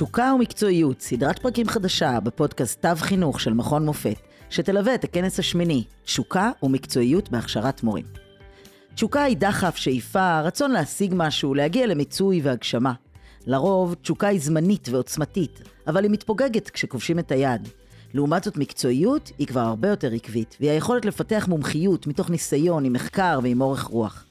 תשוקה 0.00 0.32
ומקצועיות, 0.34 1.00
סדרת 1.00 1.38
פרקים 1.38 1.68
חדשה 1.68 2.20
בפודקאסט 2.20 2.82
תו 2.82 2.88
חינוך 2.96 3.40
של 3.40 3.52
מכון 3.52 3.86
מופת, 3.86 4.16
שתלווה 4.50 4.94
את 4.94 5.04
הכנס 5.04 5.38
השמיני, 5.38 5.84
תשוקה 6.04 6.50
ומקצועיות 6.62 7.30
בהכשרת 7.30 7.82
מורים. 7.82 8.04
תשוקה 8.94 9.22
היא 9.22 9.36
דחף, 9.36 9.76
שאיפה, 9.76 10.40
רצון 10.40 10.70
להשיג 10.70 11.12
משהו, 11.16 11.54
להגיע 11.54 11.86
למיצוי 11.86 12.40
והגשמה. 12.42 12.92
לרוב, 13.46 13.94
תשוקה 13.94 14.26
היא 14.28 14.40
זמנית 14.40 14.88
ועוצמתית, 14.88 15.60
אבל 15.86 16.02
היא 16.02 16.10
מתפוגגת 16.10 16.70
כשכובשים 16.70 17.18
את 17.18 17.32
היד. 17.32 17.68
לעומת 18.14 18.44
זאת, 18.44 18.56
מקצועיות 18.56 19.30
היא 19.38 19.46
כבר 19.46 19.60
הרבה 19.60 19.88
יותר 19.88 20.12
עקבית, 20.12 20.56
והיא 20.60 20.70
היכולת 20.70 21.04
לפתח 21.04 21.46
מומחיות 21.48 22.06
מתוך 22.06 22.30
ניסיון, 22.30 22.84
עם 22.84 22.92
מחקר 22.92 23.40
ועם 23.42 23.60
אורך 23.60 23.82
רוח. 23.82 24.24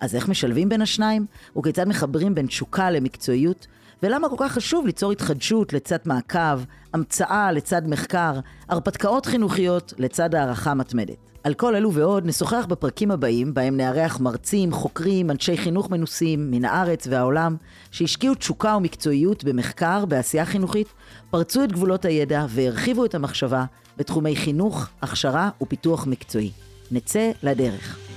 אז 0.00 0.14
איך 0.14 0.28
משלבים 0.28 0.68
בין 0.68 0.82
השניים? 0.82 1.26
וכיצד 1.58 1.88
מחברים 1.88 2.34
בין 2.34 2.46
תשוקה 2.46 2.90
למקצועיות? 2.90 3.66
ולמה 4.02 4.28
כל 4.28 4.36
כך 4.38 4.52
חשוב 4.52 4.86
ליצור 4.86 5.12
התחדשות 5.12 5.72
לצד 5.72 5.98
מעקב, 6.04 6.60
המצאה 6.94 7.52
לצד 7.52 7.82
מחקר, 7.88 8.32
הרפתקאות 8.68 9.26
חינוכיות 9.26 9.94
לצד 9.98 10.34
הערכה 10.34 10.74
מתמדת. 10.74 11.16
על 11.44 11.54
כל 11.54 11.74
אלו 11.76 11.92
ועוד 11.92 12.26
נשוחח 12.26 12.66
בפרקים 12.68 13.10
הבאים, 13.10 13.54
בהם 13.54 13.76
נארח 13.76 14.20
מרצים, 14.20 14.72
חוקרים, 14.72 15.30
אנשי 15.30 15.56
חינוך 15.56 15.90
מנוסים 15.90 16.50
מן 16.50 16.64
הארץ 16.64 17.06
והעולם, 17.10 17.56
שהשקיעו 17.90 18.34
תשוקה 18.34 18.76
ומקצועיות 18.76 19.44
במחקר, 19.44 20.04
בעשייה 20.04 20.46
חינוכית, 20.46 20.88
פרצו 21.30 21.64
את 21.64 21.72
גבולות 21.72 22.04
הידע 22.04 22.46
והרחיבו 22.48 23.04
את 23.04 23.14
המחשבה 23.14 23.64
בתחומי 23.96 24.36
חינוך, 24.36 24.88
הכשרה 25.02 25.50
ופיתוח 25.62 26.06
מקצועי. 26.06 26.50
נצא 26.90 27.30
לדרך. 27.42 28.09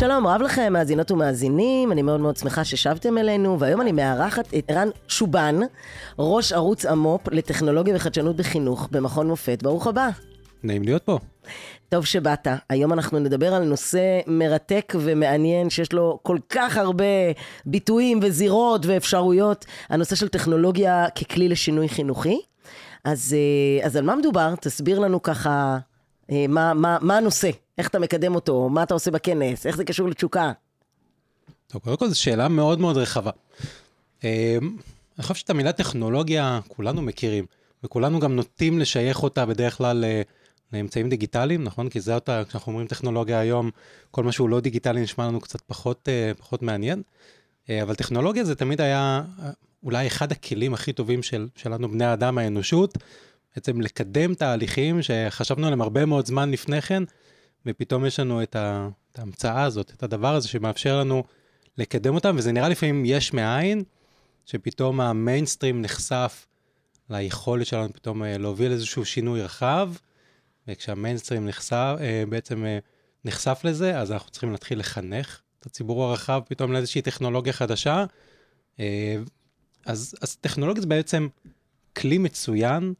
שלום 0.00 0.26
רב 0.26 0.42
לכם, 0.42 0.72
מאזינות 0.72 1.10
ומאזינים, 1.10 1.92
אני 1.92 2.02
מאוד 2.02 2.20
מאוד 2.20 2.36
שמחה 2.36 2.64
ששבתם 2.64 3.18
אלינו, 3.18 3.60
והיום 3.60 3.80
אני 3.80 3.92
מארחת 3.92 4.54
את 4.54 4.64
ערן 4.68 4.88
שובן, 5.08 5.56
ראש 6.18 6.52
ערוץ 6.52 6.84
המו"פ 6.86 7.28
לטכנולוגיה 7.32 7.96
וחדשנות 7.96 8.36
בחינוך 8.36 8.88
במכון 8.90 9.28
מופת. 9.28 9.62
ברוך 9.62 9.86
הבא. 9.86 10.08
נעים 10.62 10.82
להיות 10.82 11.02
פה. 11.02 11.18
טוב 11.88 12.04
שבאת. 12.06 12.46
היום 12.68 12.92
אנחנו 12.92 13.18
נדבר 13.18 13.54
על 13.54 13.64
נושא 13.64 14.20
מרתק 14.26 14.92
ומעניין, 15.00 15.70
שיש 15.70 15.92
לו 15.92 16.18
כל 16.22 16.38
כך 16.48 16.76
הרבה 16.76 17.04
ביטויים 17.66 18.20
וזירות 18.22 18.86
ואפשרויות, 18.86 19.66
הנושא 19.88 20.16
של 20.16 20.28
טכנולוגיה 20.28 21.10
ככלי 21.10 21.48
לשינוי 21.48 21.88
חינוכי. 21.88 22.40
אז, 23.04 23.36
אה, 23.38 23.86
אז 23.86 23.96
על 23.96 24.04
מה 24.04 24.16
מדובר? 24.16 24.54
תסביר 24.60 24.98
לנו 24.98 25.22
ככה 25.22 25.78
אה, 26.30 26.44
מה, 26.48 26.74
מה, 26.74 26.98
מה 27.00 27.16
הנושא. 27.16 27.50
איך 27.80 27.88
אתה 27.88 27.98
מקדם 27.98 28.34
אותו, 28.34 28.68
מה 28.68 28.82
אתה 28.82 28.94
עושה 28.94 29.10
בכנס, 29.10 29.66
איך 29.66 29.76
זה 29.76 29.84
קשור 29.84 30.08
לתשוקה. 30.08 30.52
טוב, 31.66 31.82
קודם 31.82 31.96
כל 31.96 32.08
זו 32.08 32.20
שאלה 32.20 32.48
מאוד 32.48 32.80
מאוד 32.80 32.96
רחבה. 32.96 33.30
אה, 34.24 34.58
אני 35.18 35.22
חושב 35.22 35.34
שאת 35.34 35.50
המילה 35.50 35.72
טכנולוגיה 35.72 36.60
כולנו 36.68 37.02
מכירים, 37.02 37.44
וכולנו 37.84 38.20
גם 38.20 38.36
נוטים 38.36 38.78
לשייך 38.78 39.22
אותה 39.22 39.46
בדרך 39.46 39.76
כלל 39.76 40.04
אה, 40.04 40.22
לאמצעים 40.72 41.08
דיגיטליים, 41.08 41.64
נכון? 41.64 41.88
כי 41.88 42.00
זה 42.00 42.14
אותה, 42.14 42.42
כשאנחנו 42.48 42.72
אומרים 42.72 42.86
טכנולוגיה 42.86 43.40
היום, 43.40 43.70
כל 44.10 44.24
מה 44.24 44.32
שהוא 44.32 44.48
לא 44.48 44.60
דיגיטלי 44.60 45.02
נשמע 45.02 45.26
לנו 45.26 45.40
קצת 45.40 45.60
פחות, 45.60 46.08
אה, 46.08 46.32
פחות 46.38 46.62
מעניין. 46.62 47.02
אבל 47.82 47.94
טכנולוגיה 47.94 48.44
זה 48.44 48.54
תמיד 48.54 48.80
היה 48.80 49.22
אולי 49.82 50.06
אחד 50.06 50.32
הכלים 50.32 50.74
הכי 50.74 50.92
טובים 50.92 51.22
של, 51.22 51.48
שלנו, 51.56 51.88
בני 51.88 52.04
האדם, 52.04 52.38
האנושות, 52.38 52.98
בעצם 53.54 53.80
לקדם 53.80 54.34
תהליכים 54.34 55.02
שחשבנו 55.02 55.66
עליהם 55.66 55.80
הרבה 55.80 56.06
מאוד 56.06 56.26
זמן 56.26 56.50
לפני 56.50 56.82
כן, 56.82 57.02
ופתאום 57.66 58.06
יש 58.06 58.20
לנו 58.20 58.42
את, 58.42 58.56
ה, 58.56 58.88
את 59.12 59.18
ההמצאה 59.18 59.62
הזאת, 59.62 59.92
את 59.96 60.02
הדבר 60.02 60.34
הזה 60.34 60.48
שמאפשר 60.48 60.98
לנו 60.98 61.24
לקדם 61.78 62.14
אותם, 62.14 62.34
וזה 62.38 62.52
נראה 62.52 62.68
לפעמים 62.68 63.04
יש 63.04 63.32
מאין, 63.32 63.84
שפתאום 64.46 65.00
המיינסטרים 65.00 65.82
נחשף 65.82 66.46
ליכולת 67.10 67.66
שלנו 67.66 67.92
פתאום 67.92 68.22
אה, 68.22 68.38
להוביל 68.38 68.72
איזשהו 68.72 69.04
שינוי 69.04 69.42
רחב, 69.42 69.92
וכשהמיינסטרים 70.68 71.46
נחשף, 71.46 71.96
אה, 72.00 72.24
בעצם 72.28 72.64
אה, 72.64 72.78
נחשף 73.24 73.60
לזה, 73.64 73.98
אז 73.98 74.12
אנחנו 74.12 74.30
צריכים 74.30 74.52
להתחיל 74.52 74.78
לחנך 74.78 75.40
את 75.60 75.66
הציבור 75.66 76.04
הרחב 76.04 76.40
פתאום 76.48 76.72
לאיזושהי 76.72 77.02
טכנולוגיה 77.02 77.52
חדשה. 77.52 78.04
אז, 79.86 80.14
אז 80.20 80.36
טכנולוגיה 80.36 80.80
זה 80.80 80.86
בעצם 80.86 81.28
כלי 81.96 82.18
מצוין 82.18 82.94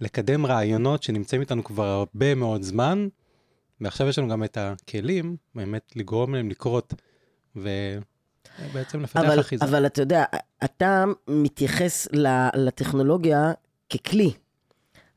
לקדם 0.00 0.46
רעיונות 0.46 1.02
שנמצאים 1.02 1.40
איתנו 1.40 1.64
כבר 1.64 1.86
הרבה 1.86 2.34
מאוד 2.34 2.62
זמן, 2.62 3.08
ועכשיו 3.80 4.08
יש 4.08 4.18
לנו 4.18 4.28
גם 4.28 4.44
את 4.44 4.56
הכלים 4.56 5.36
באמת 5.54 5.92
לגרום 5.96 6.34
להם 6.34 6.50
לקרות, 6.50 6.94
ובעצם 7.56 9.00
לפתח 9.00 9.20
אבל, 9.20 9.40
אחיזה. 9.40 9.64
אבל 9.64 9.86
אתה 9.86 10.02
יודע, 10.02 10.24
אתה 10.64 11.04
מתייחס 11.28 12.08
לטכנולוגיה 12.54 13.52
ככלי. 13.90 14.32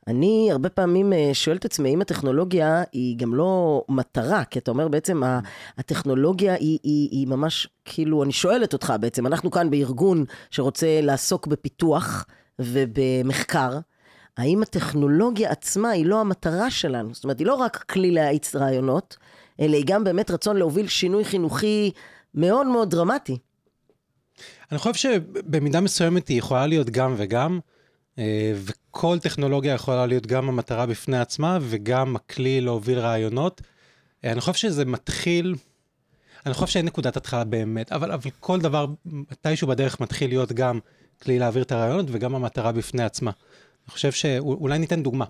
אני 0.06 0.48
הרבה 0.52 0.68
פעמים 0.68 1.12
אה, 1.12 1.30
שואל 1.32 1.56
את 1.56 1.64
עצמי, 1.64 1.88
האם 1.88 2.00
הטכנולוגיה 2.00 2.82
היא 2.92 3.18
גם 3.18 3.34
לא 3.34 3.84
מטרה? 3.88 4.44
כי 4.44 4.58
אתה 4.58 4.70
אומר 4.70 4.88
בעצם, 4.88 5.22
הטכנולוגיה 5.78 6.54
היא, 6.54 6.78
היא, 6.82 7.08
היא 7.10 7.26
ממש, 7.26 7.68
כאילו, 7.84 8.22
אני 8.22 8.32
שואלת 8.32 8.72
אותך 8.72 8.92
בעצם, 9.00 9.26
אנחנו 9.26 9.50
כאן 9.50 9.70
בארגון 9.70 10.24
שרוצה 10.50 11.00
לעסוק 11.02 11.46
בפיתוח 11.46 12.26
ובמחקר, 12.58 13.78
האם 14.36 14.62
הטכנולוגיה 14.62 15.50
עצמה 15.50 15.90
היא 15.90 16.06
לא 16.06 16.20
המטרה 16.20 16.70
שלנו? 16.70 17.14
זאת 17.14 17.24
אומרת, 17.24 17.38
היא 17.38 17.46
לא 17.46 17.54
רק 17.54 17.76
כלי 17.76 18.10
להאיץ 18.10 18.56
רעיונות, 18.56 19.16
אלא 19.60 19.76
היא 19.76 19.84
גם 19.86 20.04
באמת 20.04 20.30
רצון 20.30 20.56
להוביל 20.56 20.88
שינוי 20.88 21.24
חינוכי 21.24 21.90
מאוד 22.34 22.66
מאוד 22.66 22.90
דרמטי. 22.90 23.38
אני 24.70 24.78
חושב 24.78 24.94
שבמידה 24.94 25.80
מסוימת 25.80 26.28
היא 26.28 26.38
יכולה 26.38 26.66
להיות 26.66 26.90
גם 26.90 27.14
וגם, 27.16 27.60
אה, 28.18 28.52
וכל 28.56 29.18
טכנולוגיה 29.18 29.74
יכולה 29.74 30.06
להיות 30.06 30.26
גם 30.26 30.48
המטרה 30.48 30.86
בפני 30.86 31.18
עצמה 31.18 31.58
וגם 31.62 32.16
הכלי 32.16 32.60
להוביל 32.60 32.98
רעיונות. 32.98 33.60
אה, 34.24 34.32
אני 34.32 34.40
חושב 34.40 34.52
שזה 34.52 34.84
מתחיל, 34.84 35.54
אני 36.46 36.54
חושב 36.54 36.66
שאין 36.66 36.86
נקודת 36.86 37.16
התחלה 37.16 37.44
באמת, 37.44 37.92
אבל, 37.92 38.12
אבל 38.12 38.30
כל 38.40 38.60
דבר 38.60 38.86
מתישהו 39.04 39.68
בדרך 39.68 40.00
מתחיל 40.00 40.30
להיות 40.30 40.52
גם 40.52 40.78
כלי 41.22 41.38
להעביר 41.38 41.62
את 41.62 41.72
הרעיונות 41.72 42.06
וגם 42.08 42.34
המטרה 42.34 42.72
בפני 42.72 43.02
עצמה. 43.02 43.30
אני 43.86 43.92
חושב 43.92 44.12
שאולי 44.12 44.78
ניתן 44.78 45.02
דוגמה. 45.02 45.24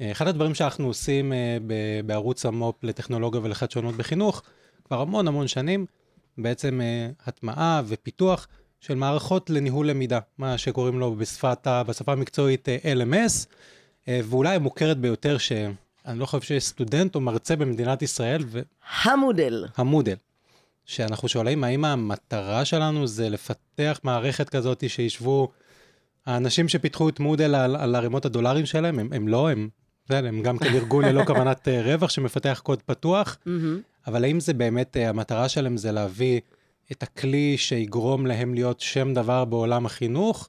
אה, 0.00 0.12
אחד 0.12 0.28
הדברים 0.28 0.54
שאנחנו 0.54 0.86
עושים 0.86 1.32
אה, 1.32 1.58
בערוץ 2.06 2.46
המו"פ 2.46 2.84
לטכנולוגיה 2.84 3.40
ולחדשנות 3.44 3.96
בחינוך, 3.96 4.42
כבר 4.84 5.00
המון 5.00 5.28
המון 5.28 5.48
שנים, 5.48 5.86
בעצם 6.38 6.80
אה, 6.80 7.10
הטמעה 7.26 7.82
ופיתוח 7.86 8.48
של 8.80 8.94
מערכות 8.94 9.50
לניהול 9.50 9.90
למידה, 9.90 10.18
מה 10.38 10.58
שקוראים 10.58 10.98
לו 10.98 11.14
בשפת, 11.14 11.66
בשפה 11.86 12.12
המקצועית 12.12 12.68
LMS, 12.82 13.46
ואולי 14.08 14.56
המוכרת 14.56 14.98
ביותר, 14.98 15.38
שאני 15.38 16.18
לא 16.18 16.26
חושב 16.26 16.42
שיש 16.42 16.64
סטודנט 16.64 17.14
או 17.14 17.20
מרצה 17.20 17.56
במדינת 17.56 18.02
ישראל. 18.02 18.44
ו... 18.46 18.60
המודל. 19.02 19.66
המודל. 19.76 20.16
שאנחנו 20.84 21.28
שואלים 21.28 21.64
האם 21.64 21.84
המטרה 21.84 22.64
שלנו 22.64 23.06
זה 23.06 23.28
לפתח 23.28 24.00
מערכת 24.02 24.48
כזאת 24.48 24.84
שישבו 24.88 25.48
האנשים 26.26 26.68
שפיתחו 26.68 27.08
את 27.08 27.20
מודל 27.20 27.54
על, 27.54 27.76
על 27.76 27.94
ערימות 27.94 28.24
הדולרים 28.24 28.66
שלהם, 28.66 28.98
הם, 28.98 29.08
הם 29.12 29.28
לא, 29.28 29.50
הם, 29.50 29.68
הם 30.10 30.42
גם 30.42 30.58
כן 30.58 30.74
ארגון 30.74 31.04
ללא 31.04 31.24
כוונת 31.28 31.68
אה, 31.68 31.82
רווח 31.82 32.10
שמפתח 32.10 32.60
קוד 32.64 32.82
פתוח, 32.82 33.38
אבל 34.06 34.24
האם 34.24 34.40
זה 34.40 34.54
באמת, 34.54 34.96
אה, 34.96 35.08
המטרה 35.08 35.48
שלהם 35.48 35.76
זה 35.76 35.92
להביא 35.92 36.40
את 36.92 37.02
הכלי 37.02 37.58
שיגרום 37.58 38.26
להם 38.26 38.54
להיות 38.54 38.80
שם 38.80 39.14
דבר 39.14 39.44
בעולם 39.44 39.86
החינוך, 39.86 40.48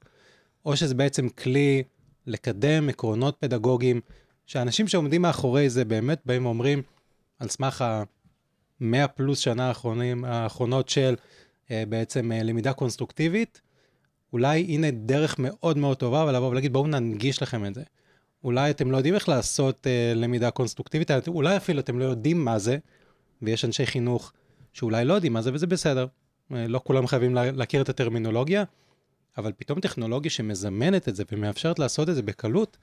או 0.64 0.76
שזה 0.76 0.94
בעצם 0.94 1.28
כלי 1.28 1.82
לקדם 2.26 2.88
עקרונות 2.88 3.36
פדגוגיים, 3.40 4.00
שאנשים 4.46 4.88
שעומדים 4.88 5.22
מאחורי 5.22 5.70
זה 5.70 5.84
באמת 5.84 6.20
באים 6.26 6.46
ואומרים, 6.46 6.82
על 7.38 7.48
סמך 7.48 7.82
ה-100 7.82 9.06
פלוס 9.14 9.38
שנה 9.38 9.68
האחרונים, 9.68 10.24
האחרונות 10.24 10.88
של 10.88 11.14
uh, 11.66 11.70
בעצם 11.88 12.32
למידה 12.32 12.72
קונסטרוקטיבית, 12.72 13.60
אולי 14.34 14.60
הנה 14.60 14.90
דרך 14.90 15.38
מאוד 15.38 15.78
מאוד 15.78 15.96
טובה 15.96 16.32
לבוא 16.32 16.48
ולהגיד 16.48 16.72
בואו 16.72 16.86
ננגיש 16.86 17.42
לכם 17.42 17.66
את 17.66 17.74
זה. 17.74 17.82
אולי 18.44 18.70
אתם 18.70 18.90
לא 18.90 18.96
יודעים 18.96 19.14
איך 19.14 19.28
לעשות 19.28 19.86
uh, 19.86 20.16
למידה 20.16 20.50
קונסטרוקטיבית, 20.50 21.10
אולי 21.28 21.56
אפילו 21.56 21.80
אתם 21.80 21.98
לא 21.98 22.04
יודעים 22.04 22.44
מה 22.44 22.58
זה, 22.58 22.78
ויש 23.42 23.64
אנשי 23.64 23.86
חינוך 23.86 24.32
שאולי 24.72 25.04
לא 25.04 25.14
יודעים 25.14 25.32
מה 25.32 25.42
זה 25.42 25.50
וזה 25.54 25.66
בסדר. 25.66 26.06
Uh, 26.50 26.54
לא 26.68 26.80
כולם 26.84 27.06
חייבים 27.06 27.34
לה, 27.34 27.50
להכיר 27.50 27.82
את 27.82 27.88
הטרמינולוגיה, 27.88 28.64
אבל 29.38 29.52
פתאום 29.56 29.80
טכנולוגיה 29.80 30.30
שמזמנת 30.30 31.08
את 31.08 31.16
זה 31.16 31.24
ומאפשרת 31.32 31.78
לעשות 31.78 32.08
את 32.08 32.14
זה 32.14 32.22
בקלות, 32.22 32.76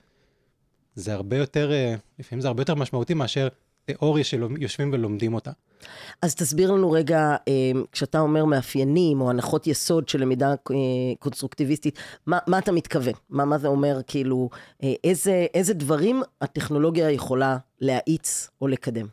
זה 0.96 1.14
הרבה 1.14 1.38
יותר, 1.38 1.72
uh, 1.72 2.00
לפעמים 2.20 2.42
זה 2.42 2.48
הרבה 2.48 2.62
יותר 2.62 2.76
משמעותי 2.76 3.14
מאשר 3.14 3.48
תיאוריה 3.86 4.24
שיושבים 4.24 4.90
ולומדים 4.94 5.34
אותה. 5.34 5.52
אז 6.22 6.36
תסביר 6.36 6.72
לנו 6.72 6.92
רגע, 6.92 7.36
אה, 7.48 7.54
כשאתה 7.92 8.20
אומר 8.20 8.46
מאפיינים 8.46 9.22
או 9.22 9.30
הנחות 9.30 9.68
יסוד 9.68 10.10
של 10.10 10.22
למידה 10.22 10.50
אה, 10.50 10.56
קונסטרוקטיביסטית, 11.20 12.00
מה, 12.26 12.40
מה 12.48 12.58
אתה 12.58 12.72
מתכוון? 12.72 13.14
מה, 13.30 13.46
מה 13.46 13.58
זה 13.58 13.68
אומר, 13.68 14.02
כאילו, 14.08 14.50
אה, 14.84 14.94
איזה, 15.04 15.46
איזה 15.54 15.74
דברים 15.74 16.22
הטכנולוגיה 16.42 17.12
יכולה 17.12 17.58
להאיץ 17.82 18.50
או 18.62 18.68
לקדם? 18.68 19.08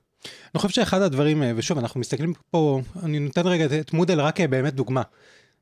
אני 0.55 0.61
חושב 0.61 0.75
שאחד 0.75 1.03
הדברים, 1.03 1.43
ושוב, 1.57 1.79
אנחנו 1.79 2.01
מסתכלים 2.01 2.33
פה, 2.51 2.81
אני 3.03 3.19
נותן 3.19 3.47
רגע 3.47 3.81
את 3.81 3.93
מודל 3.93 4.21
רק 4.21 4.41
באמת 4.41 4.75
דוגמה, 4.75 5.03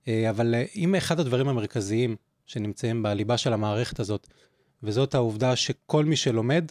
אבל 0.08 0.54
אם 0.76 0.94
אחד 0.94 1.20
הדברים 1.20 1.48
המרכזיים 1.48 2.16
שנמצאים 2.46 3.02
בליבה 3.02 3.36
של 3.36 3.52
המערכת 3.52 4.00
הזאת, 4.00 4.26
וזאת 4.82 5.14
העובדה 5.14 5.56
שכל 5.56 6.04
מי 6.04 6.16
שלומד 6.16 6.64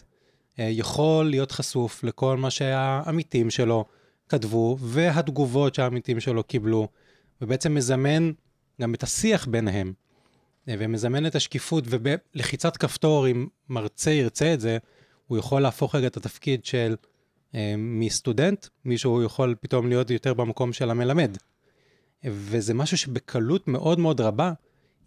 יכול 0.58 1.30
להיות 1.30 1.52
חשוף 1.52 2.04
לכל 2.04 2.36
מה 2.36 2.50
שהעמיתים 2.50 3.50
שלו 3.50 3.84
כתבו, 4.28 4.76
והתגובות 4.80 5.74
שהעמיתים 5.74 6.20
שלו 6.20 6.42
קיבלו, 6.42 6.88
ובעצם 7.40 7.74
מזמן 7.74 8.32
גם 8.80 8.94
את 8.94 9.02
השיח 9.02 9.46
ביניהם, 9.46 9.92
ומזמן 10.68 11.26
את 11.26 11.34
השקיפות, 11.34 11.84
ובלחיצת 11.86 12.76
כפתור, 12.76 13.28
אם 13.28 13.46
מרצה 13.68 14.10
ירצה 14.10 14.54
את 14.54 14.60
זה, 14.60 14.78
הוא 15.26 15.38
יכול 15.38 15.62
להפוך 15.62 15.94
רגע 15.94 16.06
את 16.06 16.16
התפקיד 16.16 16.64
של 16.64 16.96
אה, 17.54 17.74
מסטודנט, 17.78 18.66
מישהו 18.84 19.22
יכול 19.22 19.54
פתאום 19.60 19.88
להיות 19.88 20.10
יותר 20.10 20.34
במקום 20.34 20.72
של 20.72 20.90
המלמד. 20.90 21.36
וזה 22.24 22.74
משהו 22.74 22.98
שבקלות 22.98 23.68
מאוד 23.68 23.98
מאוד 23.98 24.20
רבה, 24.20 24.52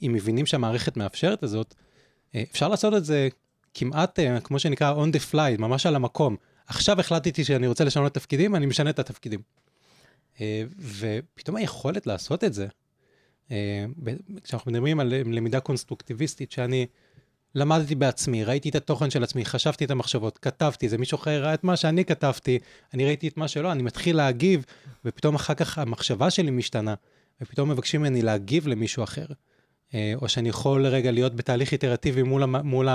אם 0.01 0.11
מבינים 0.13 0.45
שהמערכת 0.45 0.97
מאפשרת 0.97 1.43
את 1.43 1.49
זאת, 1.49 1.75
אה, 2.35 2.43
אפשר 2.51 2.67
לעשות 2.67 2.93
את 2.93 3.05
זה 3.05 3.29
כמעט, 3.73 4.19
אה, 4.19 4.39
כמו 4.39 4.59
שנקרא, 4.59 5.05
on 5.05 5.15
the 5.15 5.33
fly, 5.33 5.61
ממש 5.61 5.85
על 5.85 5.95
המקום. 5.95 6.35
עכשיו 6.69 6.99
החלטתי 6.99 7.43
שאני 7.43 7.67
רוצה 7.67 7.83
לשנות 7.83 8.13
תפקידים, 8.13 8.55
אני 8.55 8.65
משנה 8.65 8.89
את 8.89 8.99
התפקידים. 8.99 9.39
אה, 10.41 10.63
ופתאום 10.79 11.55
היכולת 11.55 12.07
לעשות 12.07 12.43
את 12.43 12.53
זה, 12.53 12.67
אה, 13.51 13.85
כשאנחנו 14.43 14.71
מדברים 14.71 14.99
על 14.99 15.13
למידה 15.25 15.59
קונסטרוקטיביסטית, 15.59 16.51
שאני 16.51 16.85
למדתי 17.55 17.95
בעצמי, 17.95 18.43
ראיתי 18.43 18.69
את 18.69 18.75
התוכן 18.75 19.09
של 19.09 19.23
עצמי, 19.23 19.45
חשבתי 19.45 19.85
את 19.85 19.91
המחשבות, 19.91 20.37
כתבתי, 20.37 20.89
זה 20.89 20.97
מישהו 20.97 21.15
אחר 21.15 21.43
ראה 21.43 21.53
את 21.53 21.63
מה 21.63 21.77
שאני 21.77 22.05
כתבתי, 22.05 22.59
אני 22.93 23.05
ראיתי 23.05 23.27
את 23.27 23.37
מה 23.37 23.47
שלא, 23.47 23.71
אני 23.71 23.83
מתחיל 23.83 24.15
להגיב, 24.15 24.65
ופתאום 25.05 25.35
אחר 25.35 25.53
כך 25.53 25.77
המחשבה 25.77 26.29
שלי 26.29 26.51
משתנה, 26.51 26.93
ופתאום 27.41 27.69
מבקשים 27.71 28.01
ממני 28.01 28.21
להגיב 28.21 28.67
למישהו 28.67 29.03
אחר. 29.03 29.25
אה, 29.93 30.13
או 30.21 30.29
שאני 30.29 30.49
יכול 30.49 30.87
רגע 30.87 31.11
להיות 31.11 31.35
בתהליך 31.35 31.71
איטרטיבי 31.71 32.23
מול, 32.23 32.45
מול, 32.45 32.89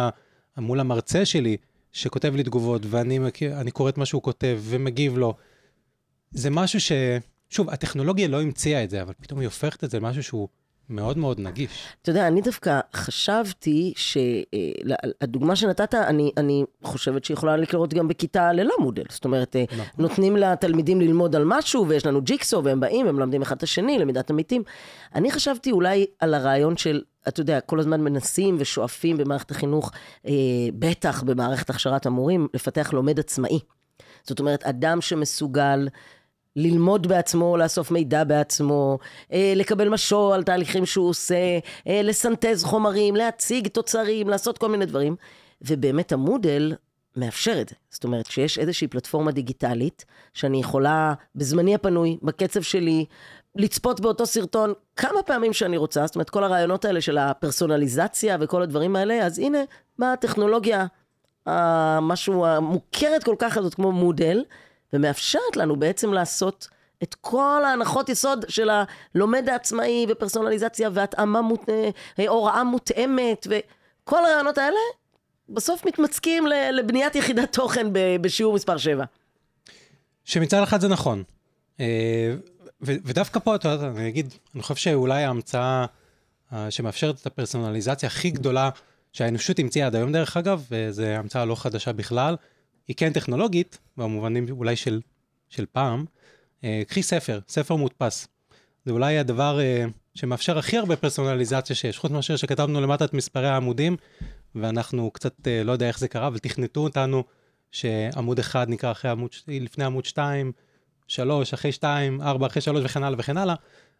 מול 0.56 0.80
המרצה 0.80 1.24
שלי, 1.24 1.56
שכותב 1.94 2.34
לי 2.36 2.42
תגובות, 2.42 2.82
ואני 2.84 3.70
קורא 3.72 3.88
את 3.88 3.98
מה 3.98 4.06
שהוא 4.06 4.22
כותב 4.22 4.58
ומגיב 4.62 5.18
לו. 5.18 5.34
זה 6.30 6.50
משהו 6.50 6.80
ש... 6.80 6.92
שוב, 7.50 7.70
הטכנולוגיה 7.70 8.28
לא 8.28 8.42
המציאה 8.42 8.84
את 8.84 8.90
זה, 8.90 9.02
אבל 9.02 9.12
פתאום 9.20 9.40
היא 9.40 9.46
הופכת 9.46 9.84
את 9.84 9.90
זה 9.90 9.98
למשהו 10.00 10.22
שהוא 10.22 10.48
מאוד 10.88 11.18
מאוד 11.18 11.40
נגיש. 11.40 11.70
אתה 12.02 12.10
יודע, 12.10 12.28
אני 12.28 12.40
דווקא 12.40 12.80
חשבתי 12.94 13.92
שהדוגמה 13.96 15.56
שנתת, 15.56 15.94
אני, 15.94 16.32
אני 16.36 16.64
חושבת 16.82 17.24
שיכולה 17.24 17.56
לקרות 17.56 17.94
גם 17.94 18.08
בכיתה 18.08 18.52
ללא 18.52 18.74
מודל. 18.80 19.04
זאת 19.08 19.24
אומרת, 19.24 19.56
לא. 19.76 19.84
נותנים 19.98 20.36
לתלמידים 20.36 21.00
ללמוד 21.00 21.36
על 21.36 21.42
משהו, 21.44 21.88
ויש 21.88 22.06
לנו 22.06 22.22
ג'יקסו, 22.22 22.64
והם 22.64 22.80
באים, 22.80 23.06
הם 23.06 23.16
מלמדים 23.16 23.42
אחד 23.42 23.56
את 23.56 23.62
השני, 23.62 23.98
למידת 23.98 24.30
עמיתים. 24.30 24.62
אני 25.14 25.30
חשבתי 25.30 25.70
אולי 25.70 26.06
על 26.18 26.34
הרעיון 26.34 26.76
של, 26.76 27.02
אתה 27.28 27.40
יודע, 27.40 27.60
כל 27.60 27.80
הזמן 27.80 28.00
מנסים 28.00 28.56
ושואפים 28.58 29.16
במערכת 29.16 29.50
החינוך, 29.50 29.90
אה, 30.26 30.32
בטח 30.78 31.22
במערכת 31.22 31.70
הכשרת 31.70 32.06
המורים, 32.06 32.48
לפתח 32.54 32.92
לומד 32.92 33.20
עצמאי. 33.20 33.60
זאת 34.22 34.40
אומרת, 34.40 34.64
אדם 34.64 35.00
שמסוגל 35.00 35.88
ללמוד 36.56 37.06
בעצמו, 37.06 37.56
לאסוף 37.56 37.90
מידע 37.90 38.24
בעצמו, 38.24 38.98
אה, 39.32 39.52
לקבל 39.56 39.88
משור 39.88 40.34
על 40.34 40.42
תהליכים 40.42 40.86
שהוא 40.86 41.08
עושה, 41.08 41.58
אה, 41.88 42.00
לסנטז 42.02 42.64
חומרים, 42.64 43.16
להציג 43.16 43.68
תוצרים, 43.68 44.28
לעשות 44.28 44.58
כל 44.58 44.68
מיני 44.68 44.86
דברים. 44.86 45.16
ובאמת 45.62 46.12
המודל 46.12 46.74
מאפשר 47.16 47.60
את 47.60 47.68
זה. 47.68 47.74
זאת 47.90 48.04
אומרת, 48.04 48.26
שיש 48.26 48.58
איזושהי 48.58 48.88
פלטפורמה 48.88 49.32
דיגיטלית, 49.32 50.04
שאני 50.34 50.60
יכולה 50.60 51.14
בזמני 51.34 51.74
הפנוי, 51.74 52.18
בקצב 52.22 52.62
שלי, 52.62 53.04
לצפות 53.56 54.00
באותו 54.00 54.26
סרטון 54.26 54.72
כמה 54.96 55.22
פעמים 55.22 55.52
שאני 55.52 55.76
רוצה, 55.76 56.06
זאת 56.06 56.14
אומרת, 56.14 56.30
כל 56.30 56.44
הרעיונות 56.44 56.84
האלה 56.84 57.00
של 57.00 57.18
הפרסונליזציה 57.18 58.36
וכל 58.40 58.62
הדברים 58.62 58.96
האלה, 58.96 59.26
אז 59.26 59.38
הנה, 59.38 59.58
באה 59.98 60.12
הטכנולוגיה, 60.12 60.86
המשהו 61.46 62.46
המוכרת 62.46 63.24
כל 63.24 63.34
כך 63.38 63.56
הזאת 63.56 63.74
כמו 63.74 63.92
מודל, 63.92 64.44
ומאפשרת 64.92 65.56
לנו 65.56 65.76
בעצם 65.76 66.12
לעשות 66.12 66.68
את 67.02 67.14
כל 67.20 67.62
ההנחות 67.64 68.08
יסוד 68.08 68.44
של 68.48 68.70
הלומד 68.70 69.48
העצמאי 69.48 70.06
ופרסונליזציה 70.08 70.90
והתאמה, 70.92 71.42
מות... 71.42 71.68
אה, 72.18 72.28
הוראה 72.28 72.64
מותאמת 72.64 73.46
וכל 73.50 74.24
הרעיונות 74.24 74.58
האלה 74.58 74.76
בסוף 75.48 75.86
מתמצקים 75.86 76.46
לבניית 76.72 77.16
יחידת 77.16 77.52
תוכן 77.52 77.86
בשיעור 78.20 78.54
מספר 78.54 78.76
7. 78.76 79.04
שמצד 80.24 80.62
אחד 80.62 80.80
זה 80.80 80.88
נכון. 80.88 81.22
ודווקא 82.84 83.40
פה, 83.40 83.54
אתה 83.54 83.68
יודע, 83.68 83.86
אני 83.86 84.08
אגיד, 84.08 84.34
אני 84.54 84.62
חושב 84.62 84.74
שאולי 84.74 85.24
ההמצאה 85.24 85.86
אה, 86.52 86.70
שמאפשרת 86.70 87.20
את 87.20 87.26
הפרסונליזציה 87.26 88.06
הכי 88.06 88.30
גדולה 88.30 88.70
שהאנושות 89.12 89.58
המציאה 89.58 89.86
עד 89.86 89.94
היום, 89.94 90.12
דרך 90.12 90.36
אגב, 90.36 90.66
וזו 90.70 91.02
המצאה 91.02 91.44
לא 91.44 91.54
חדשה 91.54 91.92
בכלל, 91.92 92.36
היא 92.88 92.96
כן 92.96 93.12
טכנולוגית, 93.12 93.78
במובנים 93.96 94.46
אולי 94.50 94.76
של, 94.76 95.00
של 95.48 95.66
פעם, 95.72 96.04
אה, 96.64 96.82
קחי 96.88 97.02
ספר, 97.02 97.40
ספר 97.48 97.76
מודפס. 97.76 98.28
זה 98.84 98.92
אולי 98.92 99.18
הדבר 99.18 99.60
אה, 99.60 99.84
שמאפשר 100.14 100.58
הכי 100.58 100.78
הרבה 100.78 100.96
פרסונליזציה 100.96 101.76
שיש, 101.76 101.98
חוץ 101.98 102.10
מאשר 102.10 102.36
שכתבנו 102.36 102.80
למטה 102.80 103.04
את 103.04 103.14
מספרי 103.14 103.48
העמודים, 103.48 103.96
ואנחנו 104.54 105.10
קצת, 105.10 105.48
אה, 105.48 105.64
לא 105.64 105.72
יודע 105.72 105.88
איך 105.88 105.98
זה 105.98 106.08
קרה, 106.08 106.26
אבל 106.26 106.38
תכנתו 106.38 106.80
אותנו 106.80 107.24
שעמוד 107.70 108.38
אחד 108.38 108.66
נקרא 108.68 108.90
אחרי 108.90 109.10
עמוד, 109.10 109.30
לפני 109.48 109.84
עמוד 109.84 110.04
2, 110.04 110.52
3, 111.06 111.54
אחרי 111.54 111.72
2, 111.72 112.22
4, 112.22 112.46
אחרי 112.46 112.62
3 112.62 112.84
וכן 112.84 113.02
הלאה 113.02 113.18
וכן 113.18 113.36
הלאה. 113.36 113.54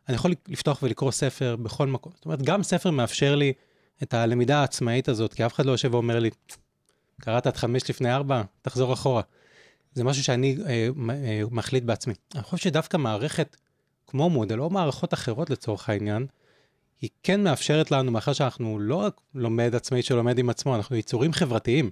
אני 0.09 0.17
יכול 0.17 0.35
לפתוח 0.49 0.83
ולקרוא 0.83 1.11
ספר 1.11 1.57
בכל 1.57 1.87
מקום. 1.87 2.13
זאת 2.17 2.25
אומרת, 2.25 2.43
גם 2.43 2.63
ספר 2.63 2.91
מאפשר 2.91 3.35
לי 3.35 3.53
את 4.03 4.15
הלמידה 4.15 4.61
העצמאית 4.61 5.09
הזאת, 5.09 5.35
כי 5.35 5.47
אף 5.47 5.55
אחד 5.55 5.67
לא 5.67 5.73
יושב 5.73 5.95
ואומר 5.95 6.19
לי, 6.19 6.31
קראת 7.21 7.47
עד 7.47 7.57
חמש 7.57 7.91
לפני 7.91 8.15
ארבע, 8.15 8.43
תחזור 8.63 8.93
אחורה. 8.93 9.23
זה 9.95 10.05
משהו 10.05 10.25
שאני 10.25 10.57
אה, 10.67 10.89
אה, 11.11 11.43
מחליט 11.51 11.85
בעצמי. 11.85 12.15
אני 12.35 12.43
חושב 12.43 12.57
שדווקא 12.57 12.97
מערכת 12.97 13.57
כמו 14.07 14.31
מודל, 14.31 14.61
או 14.61 14.71
מערכות 14.71 15.15
אחרות 15.15 15.51
לצורך 15.51 15.89
העניין, 15.89 16.27
היא 17.01 17.11
כן 17.23 17.45
מאפשרת 17.45 17.91
לנו, 17.91 18.13
מאחר 18.13 18.33
שאנחנו 18.33 18.79
לא 18.79 18.95
רק 18.95 19.21
לומד 19.35 19.75
עצמאי 19.75 20.03
שלומד 20.03 20.39
עם 20.39 20.51
עצמו, 20.51 20.77
אנחנו 20.77 20.97
יצורים 20.97 21.33
חברתיים, 21.33 21.91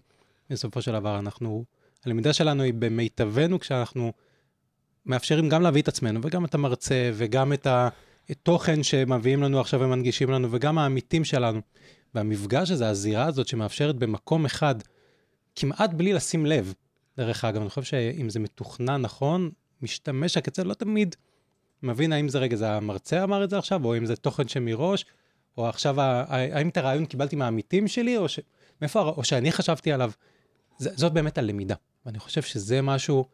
בסופו 0.50 0.82
של 0.82 0.92
דבר. 0.92 1.18
אנחנו, 1.18 1.64
הלמידה 2.06 2.32
שלנו 2.32 2.62
היא 2.62 2.74
במיטבנו 2.78 3.60
כשאנחנו 3.60 4.12
מאפשרים 5.06 5.48
גם 5.48 5.62
להביא 5.62 5.82
את 5.82 5.88
עצמנו, 5.88 6.20
וגם 6.22 6.44
את 6.44 6.54
המרצה, 6.54 7.10
וגם 7.14 7.52
את 7.52 7.66
התוכן 8.30 8.82
שמביאים 8.82 9.42
לנו 9.42 9.60
עכשיו 9.60 9.80
ומנגישים 9.80 10.30
לנו, 10.30 10.48
וגם 10.50 10.78
העמיתים 10.78 11.24
שלנו. 11.24 11.60
והמפגש 12.14 12.70
הזה, 12.70 12.88
הזירה 12.88 13.24
הזאת 13.24 13.48
שמאפשרת 13.48 13.96
במקום 13.96 14.44
אחד 14.44 14.74
כמעט 15.56 15.90
בלי 15.90 16.12
לשים 16.12 16.46
לב. 16.46 16.74
דרך 17.16 17.44
אגב, 17.44 17.60
אני 17.60 17.70
חושב 17.70 17.82
שאם 17.82 18.30
זה 18.30 18.40
מתוכנן 18.40 19.00
נכון, 19.02 19.50
משתמש 19.82 20.36
הקצה 20.36 20.64
לא 20.64 20.74
תמיד 20.74 21.16
מבין 21.82 22.12
האם 22.12 22.28
זה 22.28 22.38
רגע, 22.38 22.56
זה 22.56 22.70
המרצה 22.70 23.24
אמר 23.24 23.44
את 23.44 23.50
זה 23.50 23.58
עכשיו, 23.58 23.84
או 23.84 23.96
אם 23.96 24.06
זה 24.06 24.16
תוכן 24.16 24.48
שמראש, 24.48 25.04
או 25.56 25.68
עכשיו, 25.68 26.00
האם 26.00 26.68
את 26.68 26.76
הרעיון 26.76 27.06
קיבלתי 27.06 27.36
מהעמיתים 27.36 27.88
שלי, 27.88 28.16
או, 28.16 28.28
ש... 28.28 28.40
מאיפה, 28.80 29.00
או 29.00 29.24
שאני 29.24 29.52
חשבתי 29.52 29.92
עליו. 29.92 30.10
זאת 30.78 31.12
באמת 31.12 31.38
הלמידה. 31.38 31.74
ואני 32.06 32.18
חושב 32.18 32.42
שזה 32.42 32.82
משהו 32.82 33.24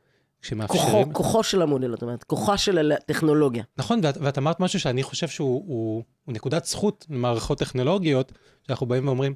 שמאפשרים... 0.43 0.83
כוחו, 0.83 1.13
כוחו 1.13 1.43
של 1.43 1.63
המודל, 1.63 1.91
זאת 1.91 2.03
אומרת, 2.03 2.25
כוחה 2.25 2.59
של 2.59 2.93
הטכנולוגיה. 2.93 3.65
נכון, 3.77 4.01
ואת, 4.03 4.17
ואת 4.21 4.39
אמרת 4.39 4.61
משהו 4.61 4.81
שאני 4.81 5.03
חושב 5.03 5.29
שהוא 5.29 5.65
הוא, 5.67 6.05
הוא 6.25 6.35
נקודת 6.35 6.65
זכות 6.65 7.07
למערכות 7.11 7.59
טכנולוגיות, 7.59 8.33
שאנחנו 8.67 8.87
באים 8.87 9.07
ואומרים, 9.07 9.35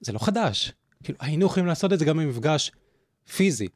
זה 0.00 0.12
לא 0.12 0.18
חדש. 0.18 0.72
כאילו, 1.02 1.18
היינו 1.20 1.46
יכולים 1.46 1.66
לעשות 1.66 1.92
את 1.92 1.98
זה 1.98 2.04
גם 2.04 2.18
במפגש 2.18 2.72
פיזי, 3.36 3.68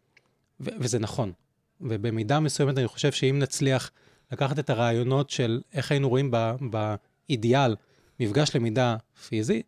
ו- 0.60 0.70
וזה 0.80 0.98
נכון. 0.98 1.32
ובמידה 1.80 2.40
מסוימת 2.40 2.78
אני 2.78 2.88
חושב 2.88 3.12
שאם 3.12 3.38
נצליח 3.38 3.90
לקחת 4.32 4.58
את 4.58 4.70
הרעיונות 4.70 5.30
של 5.30 5.60
איך 5.72 5.90
היינו 5.90 6.08
רואים 6.08 6.30
ב- 6.30 6.54
באידיאל 6.70 7.76
מפגש 8.20 8.56
למידה 8.56 8.96
פיזי, 9.28 9.62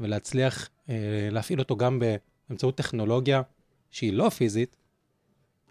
ולהצליח 0.00 0.68
אה, 0.88 0.94
להפעיל 1.30 1.58
אותו 1.58 1.76
גם 1.76 2.00
באמצעות 2.48 2.76
טכנולוגיה 2.76 3.42
שהיא 3.90 4.12
לא 4.12 4.28
פיזית, 4.28 4.76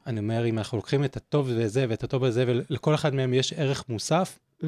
אני 0.07 0.19
אומר, 0.19 0.45
אם 0.45 0.57
אנחנו 0.57 0.77
לוקחים 0.77 1.03
את 1.03 1.17
הטוב 1.17 1.47
וזה 1.49 1.85
ואת 1.89 2.03
הטוב 2.03 2.23
וזה, 2.23 2.43
ולכל 2.47 2.95
אחד 2.95 3.15
מהם 3.15 3.33
יש 3.33 3.53
ערך 3.53 3.83
מוסף, 3.89 4.39
mm-hmm. 4.61 4.65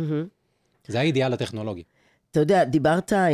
זה 0.88 1.00
האידיאל 1.00 1.34
הטכנולוגי. 1.34 1.84
אתה 2.32 2.40
יודע, 2.40 2.64
דיברת 2.64 3.14
אה, 3.14 3.28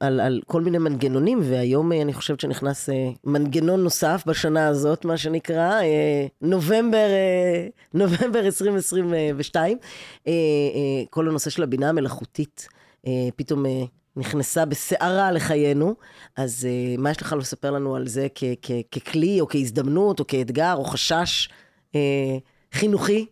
על, 0.00 0.20
על 0.20 0.40
כל 0.46 0.62
מיני 0.62 0.78
מנגנונים, 0.78 1.40
והיום 1.42 1.92
אה, 1.92 2.02
אני 2.02 2.12
חושבת 2.12 2.40
שנכנס 2.40 2.88
אה, 2.88 3.10
מנגנון 3.24 3.82
נוסף 3.82 4.22
בשנה 4.26 4.68
הזאת, 4.68 5.04
מה 5.04 5.16
שנקרא, 5.16 5.80
אה, 5.80 6.26
נובמבר, 6.42 7.08
אה, 7.08 7.68
נובמבר 8.00 8.40
2022. 8.40 9.78
אה, 10.26 10.32
אה, 10.32 11.04
כל 11.10 11.28
הנושא 11.28 11.50
של 11.50 11.62
הבינה 11.62 11.88
המלאכותית 11.88 12.68
אה, 13.06 13.28
פתאום 13.36 13.66
אה, 13.66 13.84
נכנסה 14.18 14.64
בסערה 14.64 15.32
לחיינו, 15.32 15.94
אז 16.36 16.68
אה, 16.70 16.94
מה 16.98 17.10
יש 17.10 17.22
לך 17.22 17.34
לספר 17.38 17.70
לנו 17.70 17.96
על 17.96 18.08
זה 18.08 18.26
כ- 18.34 18.44
כ- 18.62 18.98
ככלי, 18.98 19.40
או 19.40 19.48
כהזדמנות, 19.48 20.20
או 20.20 20.26
כאתגר, 20.26 20.74
או 20.76 20.84
חשש 20.84 21.48
אה, 21.94 22.38
חינוכי? 22.72 23.26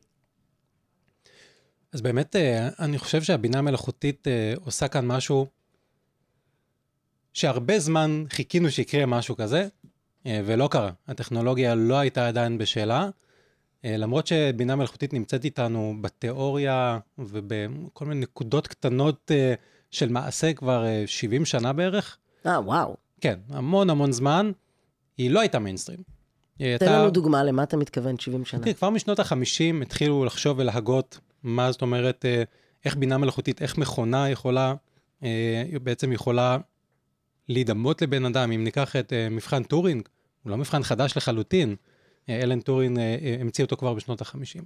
אז 1.92 2.02
באמת, 2.02 2.36
אה, 2.36 2.68
אני 2.78 2.98
חושב 2.98 3.22
שהבינה 3.22 3.58
המלאכותית 3.58 4.28
אה, 4.28 4.54
עושה 4.64 4.88
כאן 4.88 5.06
משהו 5.06 5.46
שהרבה 7.32 7.78
זמן 7.78 8.24
חיכינו 8.30 8.70
שיקרה 8.70 9.06
משהו 9.06 9.36
כזה, 9.36 9.68
אה, 10.26 10.40
ולא 10.44 10.68
קרה. 10.70 10.90
הטכנולוגיה 11.08 11.74
לא 11.74 11.94
הייתה 11.98 12.28
עדיין 12.28 12.58
בשלה, 12.58 13.08
אה, 13.84 13.96
למרות 13.96 14.26
שבינה 14.26 14.76
מלאכותית 14.76 15.12
נמצאת 15.12 15.44
איתנו 15.44 15.94
בתיאוריה 16.00 16.98
ובכל 17.18 18.04
מיני 18.04 18.20
נקודות 18.20 18.66
קטנות 18.66 19.30
של 19.96 20.08
מעשה 20.08 20.52
כבר 20.52 20.84
70 21.06 21.44
שנה 21.44 21.72
בערך. 21.72 22.18
אה, 22.46 22.60
וואו. 22.60 22.96
כן, 23.20 23.38
המון 23.48 23.90
המון 23.90 24.12
זמן. 24.12 24.52
היא 25.18 25.30
לא 25.30 25.40
הייתה 25.40 25.58
מיינסטרים. 25.58 25.98
תן 26.58 26.64
הייתה... 26.64 26.98
לנו 26.98 27.10
דוגמה, 27.10 27.44
למה 27.44 27.62
אתה 27.62 27.76
מתכוון 27.76 28.18
70 28.18 28.44
שנה? 28.44 28.64
כן, 28.64 28.72
כבר 28.72 28.90
משנות 28.90 29.18
ה-50 29.18 29.82
התחילו 29.82 30.24
לחשוב 30.24 30.58
ולהגות 30.58 31.18
מה 31.42 31.72
זאת 31.72 31.82
אומרת, 31.82 32.24
איך 32.84 32.96
בינה 32.96 33.18
מלאכותית, 33.18 33.62
איך 33.62 33.78
מכונה 33.78 34.30
יכולה, 34.30 34.74
בעצם 35.82 36.12
יכולה 36.12 36.58
להידמות 37.48 38.02
לבן 38.02 38.24
אדם. 38.24 38.52
אם 38.52 38.64
ניקח 38.64 38.96
את 38.96 39.12
מבחן 39.30 39.62
טורינג, 39.62 40.08
הוא 40.42 40.50
לא 40.50 40.56
מבחן 40.56 40.82
חדש 40.82 41.16
לחלוטין. 41.16 41.76
אלן 42.28 42.60
טורין 42.60 42.98
אה, 42.98 43.16
אה, 43.22 43.36
המציא 43.40 43.64
אותו 43.64 43.76
כבר 43.76 43.94
בשנות 43.94 44.22
ה-50. 44.22 44.62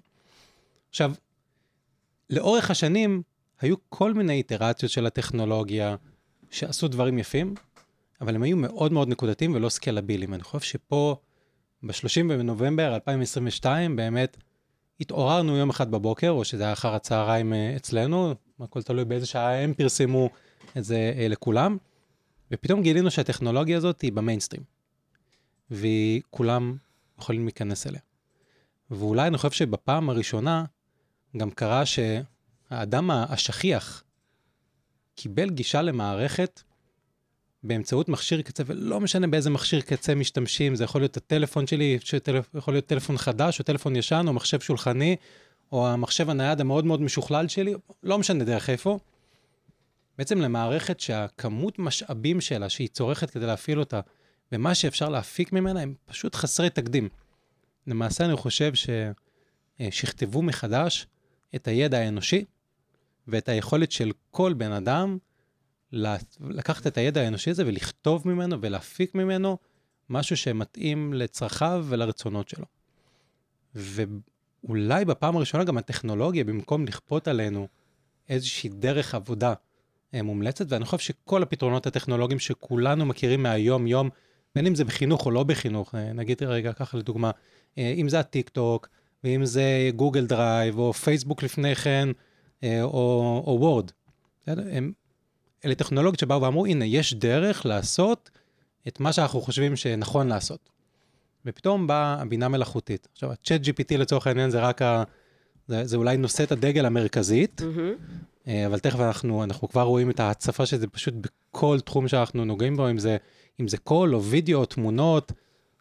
עכשיו, 0.90 1.12
לאורך 2.30 2.70
השנים 2.70 3.22
היו 3.60 3.76
כל 3.88 4.14
מיני 4.14 4.32
איטרציות 4.32 4.92
של 4.92 5.06
הטכנולוגיה 5.06 5.96
שעשו 6.50 6.88
דברים 6.88 7.18
יפים, 7.18 7.54
אבל 8.20 8.34
הם 8.34 8.42
היו 8.42 8.56
מאוד 8.56 8.92
מאוד 8.92 9.08
נקודתיים 9.08 9.54
ולא 9.54 9.68
סקלביליים. 9.68 10.34
אני 10.34 10.42
חושב 10.42 10.60
שפה, 10.60 11.16
ב-30 11.82 12.28
בנובמבר 12.28 12.94
2022, 12.94 13.96
באמת 13.96 14.36
התעוררנו 15.00 15.56
יום 15.56 15.70
אחד 15.70 15.90
בבוקר, 15.90 16.30
או 16.30 16.44
שזה 16.44 16.62
היה 16.62 16.72
אחר 16.72 16.94
הצהריים 16.94 17.52
אה, 17.52 17.76
אצלנו, 17.76 18.34
הכל 18.60 18.82
תלוי 18.82 19.04
באיזה 19.04 19.26
שעה 19.26 19.62
הם 19.62 19.74
פרסמו 19.74 20.30
את 20.78 20.84
זה 20.84 21.12
לכולם, 21.28 21.76
ופתאום 22.50 22.82
גילינו 22.82 23.10
שהטכנולוגיה 23.10 23.76
הזאת 23.76 24.00
היא 24.00 24.12
במיינסטרים. 24.12 24.62
וכולם 25.70 26.76
יכולים 27.18 27.44
להיכנס 27.44 27.86
אליה. 27.86 28.00
ואולי 28.90 29.26
אני 29.26 29.36
חושב 29.36 29.50
שבפעם 29.50 30.10
הראשונה 30.10 30.64
גם 31.36 31.50
קרה 31.50 31.86
שהאדם 32.70 33.10
השכיח 33.10 34.04
קיבל 35.14 35.50
גישה 35.50 35.82
למערכת 35.82 36.62
באמצעות 37.62 38.08
מכשיר 38.08 38.42
קצה, 38.42 38.62
ולא 38.66 39.00
משנה 39.00 39.26
באיזה 39.26 39.50
מכשיר 39.50 39.80
קצה 39.80 40.14
משתמשים, 40.14 40.74
זה 40.74 40.84
יכול 40.84 41.00
להיות 41.00 41.16
הטלפון 41.16 41.66
שלי, 41.66 41.98
יכול 42.54 42.74
להיות 42.74 42.86
טלפון 42.86 43.18
חדש 43.18 43.58
או 43.58 43.64
טלפון 43.64 43.96
ישן 43.96 44.24
או 44.28 44.32
מחשב 44.32 44.60
שולחני, 44.60 45.16
או 45.72 45.88
המחשב 45.88 46.30
הנייד 46.30 46.60
המאוד 46.60 46.84
מאוד 46.84 47.02
משוכלל 47.02 47.48
שלי, 47.48 47.74
לא 48.02 48.18
משנה 48.18 48.44
דרך 48.44 48.70
איפה. 48.70 48.98
בעצם 50.18 50.40
למערכת 50.40 51.00
שהכמות 51.00 51.78
משאבים 51.78 52.40
שלה, 52.40 52.68
שהיא 52.68 52.88
צורכת 52.88 53.30
כדי 53.30 53.46
להפעיל 53.46 53.80
אותה, 53.80 54.00
ומה 54.52 54.74
שאפשר 54.74 55.08
להפיק 55.08 55.52
ממנה 55.52 55.80
הם 55.80 55.94
פשוט 56.06 56.34
חסרי 56.34 56.70
תקדים. 56.70 57.08
למעשה 57.86 58.24
אני 58.24 58.36
חושב 58.36 58.72
ששכתבו 59.80 60.42
מחדש 60.42 61.06
את 61.54 61.68
הידע 61.68 61.98
האנושי 61.98 62.44
ואת 63.30 63.48
היכולת 63.48 63.92
של 63.92 64.12
כל 64.30 64.52
בן 64.52 64.72
אדם 64.72 65.18
לקחת 66.40 66.86
את 66.86 66.98
הידע 66.98 67.20
האנושי 67.20 67.50
הזה 67.50 67.66
ולכתוב 67.66 68.28
ממנו 68.28 68.56
ולהפיק 68.60 69.14
ממנו 69.14 69.58
משהו 70.08 70.36
שמתאים 70.36 71.14
לצרכיו 71.14 71.86
ולרצונות 71.88 72.48
שלו. 72.48 72.64
ואולי 73.74 75.04
בפעם 75.04 75.36
הראשונה 75.36 75.64
גם 75.64 75.78
הטכנולוגיה, 75.78 76.44
במקום 76.44 76.86
לכפות 76.86 77.28
עלינו 77.28 77.68
איזושהי 78.28 78.70
דרך 78.70 79.14
עבודה 79.14 79.54
אה, 80.14 80.22
מומלצת, 80.22 80.66
ואני 80.68 80.84
חושב 80.84 80.98
שכל 80.98 81.42
הפתרונות 81.42 81.86
הטכנולוגיים 81.86 82.38
שכולנו 82.38 83.06
מכירים 83.06 83.42
מהיום-יום, 83.42 84.08
בין 84.54 84.66
אם 84.66 84.74
זה 84.74 84.84
בחינוך 84.84 85.26
או 85.26 85.30
לא 85.30 85.42
בחינוך, 85.42 85.94
אה, 85.94 86.12
נגיד 86.12 86.42
רגע 86.42 86.72
ככה 86.72 86.98
לדוגמה, 86.98 87.30
אה, 87.78 87.94
אם 87.96 88.08
זה 88.08 88.20
הטיק 88.20 88.48
טוק, 88.48 88.88
ואם 89.24 89.44
זה 89.44 89.90
גוגל 89.96 90.26
דרייב, 90.26 90.78
או 90.78 90.92
פייסבוק 90.92 91.42
לפני 91.42 91.74
כן, 91.74 92.08
או, 92.64 93.42
או 93.46 93.56
וורד. 93.60 93.90
הם, 94.46 94.92
אלה 95.64 95.74
טכנולוגיות 95.74 96.18
שבאו 96.18 96.42
ואמרו, 96.42 96.66
הנה, 96.66 96.84
יש 96.84 97.14
דרך 97.14 97.66
לעשות 97.66 98.30
את 98.88 99.00
מה 99.00 99.12
שאנחנו 99.12 99.40
חושבים 99.40 99.76
שנכון 99.76 100.28
לעשות. 100.28 100.70
ופתאום 101.46 101.86
באה 101.86 102.20
הבינה 102.20 102.48
מלאכותית. 102.48 103.08
עכשיו, 103.12 103.30
ה-chat 103.30 103.64
GPT 103.64 103.96
לצורך 103.96 104.26
העניין 104.26 104.50
זה 104.50 104.60
רק 104.60 104.82
ה... 104.82 105.02
זה, 105.66 105.84
זה 105.84 105.96
אולי 105.96 106.16
נושא 106.16 106.44
את 106.44 106.52
הדגל 106.52 106.86
המרכזית, 106.86 107.60
mm-hmm. 107.60 108.50
אבל 108.66 108.78
תכף 108.78 109.00
אנחנו, 109.00 109.44
אנחנו 109.44 109.68
כבר 109.68 109.82
רואים 109.82 110.10
את 110.10 110.20
ההצפה 110.20 110.66
של 110.66 110.76
זה 110.76 110.86
פשוט 110.86 111.14
בכל 111.14 111.80
תחום 111.80 112.08
שאנחנו 112.08 112.44
נוגעים 112.44 112.76
בו, 112.76 112.90
אם 112.90 112.98
זה 112.98 113.16
אם 113.60 113.68
זה 113.68 113.78
קול 113.78 114.14
או 114.14 114.22
וידאו 114.22 114.58
או 114.58 114.66
תמונות, 114.66 115.32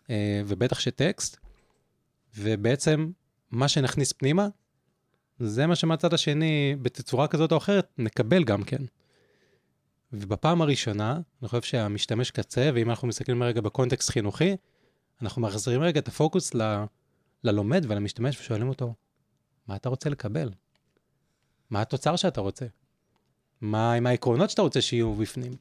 אה, 0.09 0.41
ובטח 0.47 0.79
שטקסט, 0.79 1.37
ובעצם 2.37 3.11
מה 3.51 3.67
שנכניס 3.67 4.13
פנימה, 4.13 4.47
זה 5.39 5.67
מה 5.67 5.75
שמהצד 5.75 6.13
השני, 6.13 6.75
בתצורה 6.81 7.27
כזאת 7.27 7.51
או 7.51 7.57
אחרת, 7.57 7.87
נקבל 7.97 8.43
גם 8.43 8.63
כן. 8.63 8.81
ובפעם 10.13 10.61
הראשונה, 10.61 11.19
אני 11.41 11.47
חושב 11.47 11.61
שהמשתמש 11.61 12.31
קצה, 12.31 12.69
ואם 12.73 12.89
אנחנו 12.89 13.07
מסתכלים 13.07 13.43
רגע 13.43 13.61
בקונטקסט 13.61 14.09
חינוכי, 14.09 14.55
אנחנו 15.21 15.41
מחזירים 15.41 15.81
רגע 15.81 15.99
את 15.99 16.07
הפוקוס 16.07 16.55
ל, 16.55 16.83
ללומד 17.43 17.85
ולמשתמש 17.89 18.39
ושואלים 18.39 18.69
אותו, 18.69 18.93
מה 19.67 19.75
אתה 19.75 19.89
רוצה 19.89 20.09
לקבל? 20.09 20.49
מה 21.69 21.81
התוצר 21.81 22.15
שאתה 22.15 22.41
רוצה? 22.41 22.65
מה 23.61 23.93
עם 23.93 24.07
העקרונות 24.07 24.49
שאתה 24.49 24.61
רוצה 24.61 24.81
שיהיו 24.81 25.15
בפנים? 25.15 25.55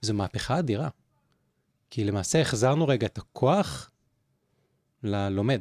זו 0.00 0.14
מהפכה 0.14 0.58
אדירה. 0.58 0.88
כי 1.90 2.04
למעשה 2.04 2.40
החזרנו 2.40 2.88
רגע 2.88 3.06
את 3.06 3.18
הכוח 3.18 3.90
ללומד. 5.02 5.60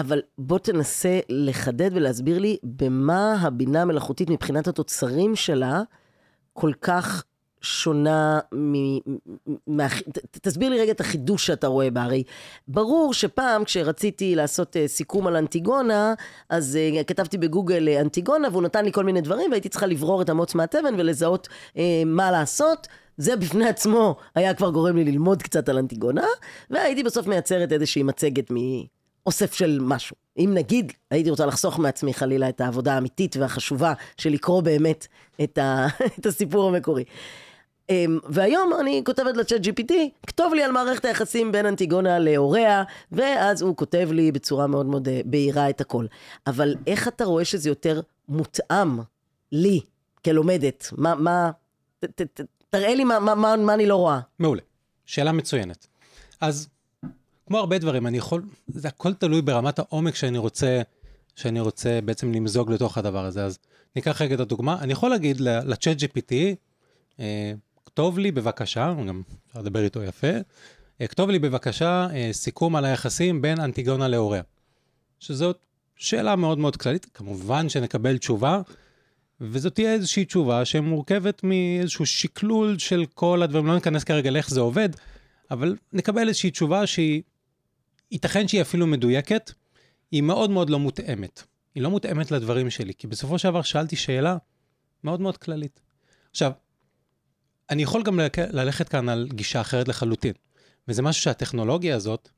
אבל 0.00 0.20
בוא 0.38 0.58
תנסה 0.58 1.20
לחדד 1.28 1.90
ולהסביר 1.94 2.38
לי 2.38 2.56
במה 2.62 3.34
הבינה 3.40 3.82
המלאכותית 3.82 4.30
מבחינת 4.30 4.68
התוצרים 4.68 5.36
שלה 5.36 5.82
כל 6.52 6.72
כך 6.80 7.24
שונה 7.60 8.40
מ... 8.54 8.74
מה... 9.66 9.86
תסביר 10.30 10.70
לי 10.70 10.80
רגע 10.80 10.92
את 10.92 11.00
החידוש 11.00 11.46
שאתה 11.46 11.66
רואה 11.66 11.90
בה. 11.90 12.02
הרי 12.02 12.22
ברור 12.68 13.14
שפעם 13.14 13.64
כשרציתי 13.64 14.34
לעשות 14.34 14.76
uh, 14.76 14.78
סיכום 14.86 15.26
על 15.26 15.36
אנטיגונה, 15.36 16.14
אז 16.48 16.78
uh, 17.00 17.04
כתבתי 17.04 17.38
בגוגל 17.38 17.88
uh, 17.88 18.00
אנטיגונה 18.00 18.48
והוא 18.52 18.62
נתן 18.62 18.84
לי 18.84 18.92
כל 18.92 19.04
מיני 19.04 19.20
דברים 19.20 19.50
והייתי 19.50 19.68
צריכה 19.68 19.86
לברור 19.86 20.22
את 20.22 20.28
המוץ 20.28 20.54
מהתבן 20.54 20.94
ולזהות 20.98 21.48
uh, 21.48 21.78
מה 22.06 22.30
לעשות. 22.30 22.88
זה 23.16 23.36
בפני 23.36 23.68
עצמו 23.68 24.16
היה 24.34 24.54
כבר 24.54 24.70
גורם 24.70 24.96
לי 24.96 25.04
ללמוד 25.04 25.42
קצת 25.42 25.68
על 25.68 25.78
אנטיגונה, 25.78 26.26
והייתי 26.70 27.02
בסוף 27.02 27.26
מייצרת 27.26 27.72
איזושהי 27.72 28.02
מצגת 28.02 28.50
מאוסף 29.26 29.54
של 29.54 29.78
משהו. 29.82 30.16
אם 30.38 30.50
נגיד, 30.54 30.92
הייתי 31.10 31.30
רוצה 31.30 31.46
לחסוך 31.46 31.78
מעצמי 31.78 32.14
חלילה 32.14 32.48
את 32.48 32.60
העבודה 32.60 32.94
האמיתית 32.94 33.36
והחשובה 33.36 33.92
של 34.16 34.30
לקרוא 34.30 34.62
באמת 34.62 35.06
את, 35.42 35.58
ה... 35.58 35.86
את 36.18 36.26
הסיפור 36.26 36.68
המקורי. 36.68 37.04
אמ, 37.90 38.18
והיום 38.28 38.72
אני 38.80 39.02
כותבת 39.06 39.36
לצ'אט 39.36 39.60
GPT, 39.60 39.92
כתוב 40.26 40.54
לי 40.54 40.62
על 40.62 40.72
מערכת 40.72 41.04
היחסים 41.04 41.52
בין 41.52 41.66
אנטיגונה 41.66 42.18
להוריה, 42.18 42.82
ואז 43.12 43.62
הוא 43.62 43.76
כותב 43.76 44.08
לי 44.12 44.32
בצורה 44.32 44.66
מאוד 44.66 44.86
מאוד 44.86 45.08
אה, 45.08 45.20
בהירה 45.24 45.70
את 45.70 45.80
הכל. 45.80 46.06
אבל 46.46 46.74
איך 46.86 47.08
אתה 47.08 47.24
רואה 47.24 47.44
שזה 47.44 47.68
יותר 47.68 48.00
מותאם 48.28 48.98
לי 49.52 49.80
כלומדת? 50.24 50.86
מה, 50.92 51.14
מה, 51.14 51.50
ת, 52.00 52.04
ת, 52.04 52.22
ת, 52.22 52.40
תראה 52.70 52.94
לי 52.94 53.04
מה, 53.04 53.18
מה, 53.18 53.34
מה, 53.34 53.56
מה 53.56 53.74
אני 53.74 53.86
לא 53.86 53.96
רואה. 53.96 54.20
מעולה. 54.38 54.62
שאלה 55.06 55.32
מצוינת. 55.32 55.86
אז, 56.40 56.68
כמו 57.50 57.58
הרבה 57.58 57.78
דברים, 57.78 58.06
אני 58.06 58.18
יכול, 58.18 58.42
זה 58.68 58.88
הכל 58.88 59.14
תלוי 59.14 59.42
ברמת 59.42 59.78
העומק 59.78 60.14
שאני 60.14 60.38
רוצה, 60.38 60.82
שאני 61.36 61.60
רוצה 61.60 62.00
בעצם 62.04 62.32
למזוג 62.32 62.72
לתוך 62.72 62.98
הדבר 62.98 63.24
הזה. 63.24 63.44
אז 63.44 63.58
ניקח 63.96 64.22
רגע 64.22 64.34
את 64.34 64.40
הדוגמה. 64.40 64.78
אני 64.80 64.92
יכול 64.92 65.10
להגיד 65.10 65.40
לצ'אט 65.40 65.96
GPT, 66.02 66.32
אה, 67.20 67.52
כתוב 67.86 68.18
לי 68.18 68.32
בבקשה, 68.32 68.94
גם 69.08 69.22
אפשר 69.46 69.60
לדבר 69.60 69.84
איתו 69.84 70.02
יפה, 70.02 70.30
אה, 71.00 71.06
כתוב 71.06 71.30
לי 71.30 71.38
בבקשה 71.38 72.06
אה, 72.14 72.28
סיכום 72.32 72.76
על 72.76 72.84
היחסים 72.84 73.42
בין 73.42 73.60
אנטיגונה 73.60 74.08
להוריה. 74.08 74.42
שזאת 75.20 75.58
שאלה 75.96 76.36
מאוד 76.36 76.58
מאוד 76.58 76.76
כללית, 76.76 77.06
כמובן 77.14 77.68
שנקבל 77.68 78.18
תשובה. 78.18 78.60
וזאת 79.40 79.74
תהיה 79.74 79.92
איזושהי 79.92 80.24
תשובה 80.24 80.64
שמורכבת 80.64 81.44
מאיזשהו 81.44 82.06
שקלול 82.06 82.78
של 82.78 83.04
כל 83.14 83.42
הדברים, 83.42 83.66
לא 83.66 83.74
ניכנס 83.74 84.04
כרגע 84.04 84.30
לאיך 84.30 84.50
זה 84.50 84.60
עובד, 84.60 84.88
אבל 85.50 85.76
נקבל 85.92 86.28
איזושהי 86.28 86.50
תשובה 86.50 86.86
שהיא, 86.86 87.22
ייתכן 88.10 88.48
שהיא 88.48 88.62
אפילו 88.62 88.86
מדויקת, 88.86 89.52
היא 90.10 90.22
מאוד 90.22 90.50
מאוד 90.50 90.70
לא 90.70 90.78
מותאמת. 90.78 91.42
היא 91.74 91.82
לא 91.82 91.90
מותאמת 91.90 92.30
לדברים 92.30 92.70
שלי, 92.70 92.94
כי 92.94 93.06
בסופו 93.06 93.38
של 93.38 93.48
דבר 93.48 93.62
שאלתי 93.62 93.96
שאלה 93.96 94.36
מאוד 95.04 95.20
מאוד 95.20 95.36
כללית. 95.36 95.80
עכשיו, 96.30 96.52
אני 97.70 97.82
יכול 97.82 98.02
גם 98.02 98.20
ללכת 98.50 98.88
כאן 98.88 99.08
על 99.08 99.28
גישה 99.32 99.60
אחרת 99.60 99.88
לחלוטין, 99.88 100.32
וזה 100.88 101.02
משהו 101.02 101.22
שהטכנולוגיה 101.22 101.96
הזאת, 101.96 102.28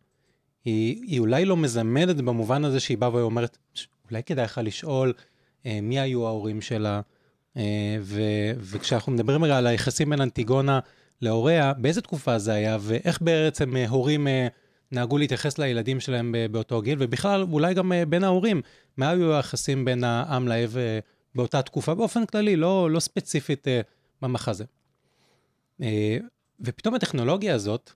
היא, 0.65 1.03
היא 1.07 1.21
אולי 1.21 1.45
לא 1.45 1.57
מזמנת 1.57 2.17
במובן 2.17 2.65
הזה 2.65 2.81
שהיא 2.81 2.99
באה 2.99 3.15
ואומרת, 3.15 3.59
אולי 4.11 4.23
כדאי 4.23 4.45
לך 4.45 4.61
לשאול 4.65 5.13
אה, 5.67 5.79
מי 5.83 6.01
היו 6.01 6.27
ההורים 6.27 6.61
שלה, 6.61 7.01
אה, 7.57 7.97
ו, 8.01 8.21
וכשאנחנו 8.59 9.13
מדברים 9.13 9.45
רגע 9.45 9.59
על 9.59 9.67
היחסים 9.67 10.11
בין 10.11 10.21
אנטיגונה 10.21 10.81
להוריה, 11.21 11.73
באיזה 11.73 12.01
תקופה 12.01 12.39
זה 12.39 12.53
היה, 12.53 12.79
ואיך 12.81 13.23
בעצם 13.23 13.77
אה, 13.77 13.89
הורים 13.89 14.29
אה, 14.29 14.49
נהגו 14.93 15.19
להתייחס 15.19 15.59
לילדים 15.59 16.01
שלהם 16.01 16.35
באותו 16.51 16.83
גיל, 16.83 16.99
ובכלל, 17.01 17.43
אולי 17.43 17.75
גם 17.75 17.93
אה, 17.93 18.07
בין 18.07 18.25
ההורים, 18.25 18.63
מה 18.97 19.11
היו 19.11 19.35
היחסים 19.35 19.85
בין 19.85 20.05
העם 20.05 20.49
לאב 20.49 20.77
אה, 20.77 20.99
באותה 21.35 21.63
תקופה, 21.63 21.95
באופן 21.95 22.27
כללי, 22.27 22.57
לא, 22.57 22.91
לא 22.91 23.01
ספציפית 23.01 23.69
אה, 23.69 23.81
במחזה. 24.23 24.65
ופתאום 26.61 26.95
הטכנולוגיה 26.95 27.55
הזאת, 27.55 27.93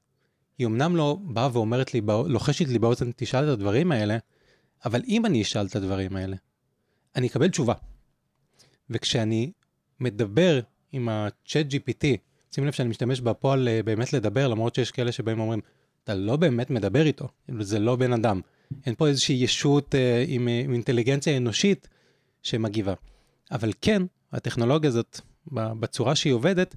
היא 0.58 0.66
אמנם 0.66 0.96
לא 0.96 1.18
באה 1.20 1.48
ואומרת 1.52 1.94
לי, 1.94 2.00
לוחשת 2.26 2.68
לי 2.68 2.78
באוזן, 2.78 3.10
תשאל 3.16 3.44
את 3.44 3.48
הדברים 3.48 3.92
האלה, 3.92 4.18
אבל 4.84 5.02
אם 5.08 5.26
אני 5.26 5.42
אשאל 5.42 5.66
את 5.66 5.76
הדברים 5.76 6.16
האלה, 6.16 6.36
אני 7.16 7.26
אקבל 7.26 7.48
תשובה. 7.48 7.74
וכשאני 8.90 9.52
מדבר 10.00 10.60
עם 10.92 11.08
ה-chat 11.08 11.72
GPT, 11.72 12.06
שים 12.54 12.66
לב 12.66 12.72
שאני 12.72 12.88
משתמש 12.88 13.20
בפועל 13.20 13.68
באמת 13.84 14.12
לדבר, 14.12 14.48
למרות 14.48 14.74
שיש 14.74 14.90
כאלה 14.90 15.12
שבאים 15.12 15.38
ואומרים, 15.38 15.60
אתה 16.06 16.14
לא 16.14 16.36
באמת 16.36 16.70
מדבר 16.70 17.06
איתו, 17.06 17.28
כאילו, 17.44 17.64
זה 17.64 17.78
לא 17.78 17.96
בן 17.96 18.12
אדם. 18.12 18.40
אין 18.86 18.94
פה 18.94 19.08
איזושהי 19.08 19.34
ישות 19.34 19.94
uh, 19.94 19.98
עם, 20.26 20.48
עם 20.64 20.72
אינטליגנציה 20.72 21.36
אנושית 21.36 21.88
שמגיבה. 22.42 22.94
אבל 23.50 23.72
כן, 23.80 24.02
הטכנולוגיה 24.32 24.88
הזאת, 24.88 25.20
בצורה 25.52 26.14
שהיא 26.14 26.32
עובדת, 26.32 26.74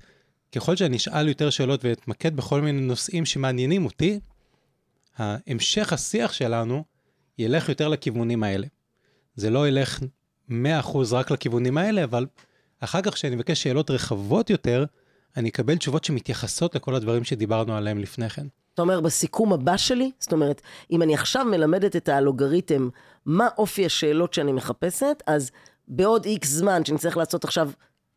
ככל 0.52 0.76
שאני 0.76 0.98
אשאל 0.98 1.28
יותר 1.28 1.50
שאלות 1.50 1.86
ואתמקד 1.86 2.36
בכל 2.36 2.62
מיני 2.62 2.82
נושאים 2.82 3.26
שמעניינים 3.26 3.86
אותי, 3.86 4.20
המשך 5.18 5.94
השיח 5.94 6.34
שלנו 6.34 6.84
ילך 7.38 7.70
יותר 7.70 7.88
לכיוונים 7.88 8.44
האלה. 8.44 8.68
זה 9.36 9.50
לא 9.50 9.68
ילך 9.68 10.00
100% 10.50 10.54
רק 11.12 11.32
לכיוונים 11.32 11.78
האלה, 11.78 12.04
אבל 12.04 12.26
אחר 12.80 13.02
כך 13.02 13.14
כשאני 13.14 13.36
אבקש 13.36 13.64
שאלות 13.64 13.92
רחבות 13.92 14.50
יותר, 14.50 14.86
אני 15.38 15.50
אקבל 15.50 15.78
תשובות 15.78 16.04
שמתייחסות 16.04 16.76
לכל 16.76 16.96
הדברים 16.96 17.24
שדיברנו 17.24 17.78
עליהם 17.78 18.00
לפני 18.00 18.30
כן. 18.30 18.48
אתה 18.80 18.84
אומר, 18.84 19.00
בסיכום 19.00 19.54
הבא 19.54 19.78
שלי, 19.78 20.12
זאת 20.20 20.32
אומרת, 20.32 20.62
אם 20.92 21.02
אני 21.02 21.14
עכשיו 21.14 21.46
מלמדת 21.46 21.96
את 21.96 22.10
האלוגריתם 22.10 22.90
מה 23.26 23.48
אופי 23.58 23.86
השאלות 23.86 24.34
שאני 24.34 24.52
מחפשת, 24.52 25.24
אז 25.28 25.52
בעוד 25.88 26.26
איקס 26.26 26.50
זמן, 26.50 26.86
שאני 26.86 26.98
צריך 26.98 27.18
לעשות 27.18 27.44
עכשיו 27.44 27.70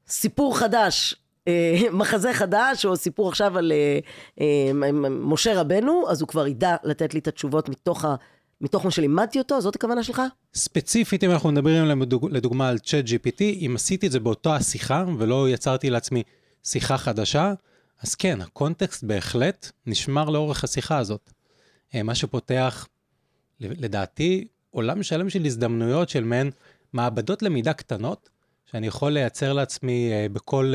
סיפור 0.08 0.58
חדש 0.58 1.14
אה, 1.48 1.76
מחזה 2.00 2.32
חדש, 2.32 2.86
או 2.86 2.96
סיפור 2.96 3.28
עכשיו 3.28 3.58
על 3.58 3.72
אה, 3.72 3.98
אה, 4.40 4.92
משה 5.10 5.60
רבנו, 5.60 6.04
אז 6.08 6.20
הוא 6.20 6.28
כבר 6.28 6.46
ידע 6.46 6.76
לתת 6.84 7.14
לי 7.14 7.20
את 7.20 7.28
התשובות 7.28 7.68
מתוך, 7.68 8.04
ה, 8.04 8.14
מתוך 8.60 8.84
מה 8.84 8.90
שלימדתי 8.90 9.38
אותו, 9.38 9.60
זאת 9.60 9.76
הכוונה 9.76 10.02
שלך? 10.02 10.22
ספציפית, 10.54 11.24
אם 11.24 11.30
אנחנו 11.30 11.52
מדברים 11.52 12.04
לדוגמה 12.30 12.68
על 12.68 12.78
צ'אט 12.78 13.04
GPT, 13.04 13.40
אם 13.40 13.72
עשיתי 13.74 14.06
את 14.06 14.12
זה 14.12 14.20
באותה 14.20 14.56
השיחה, 14.56 15.04
ולא 15.18 15.48
יצרתי 15.48 15.90
לעצמי 15.90 16.22
שיחה 16.64 16.98
חדשה, 16.98 17.52
אז 18.02 18.14
כן, 18.14 18.40
הקונטקסט 18.40 19.04
בהחלט 19.04 19.70
נשמר 19.86 20.30
לאורך 20.30 20.64
השיחה 20.64 20.98
הזאת. 20.98 21.32
מה 21.94 22.14
שפותח, 22.14 22.88
לדעתי, 23.60 24.46
עולם 24.70 25.02
שלם 25.02 25.30
של 25.30 25.44
הזדמנויות 25.44 26.08
של 26.08 26.24
מעין 26.24 26.50
מעבדות 26.92 27.42
למידה 27.42 27.72
קטנות, 27.72 28.30
שאני 28.70 28.86
יכול 28.86 29.12
לייצר 29.12 29.52
לעצמי 29.52 30.10
בכל 30.32 30.74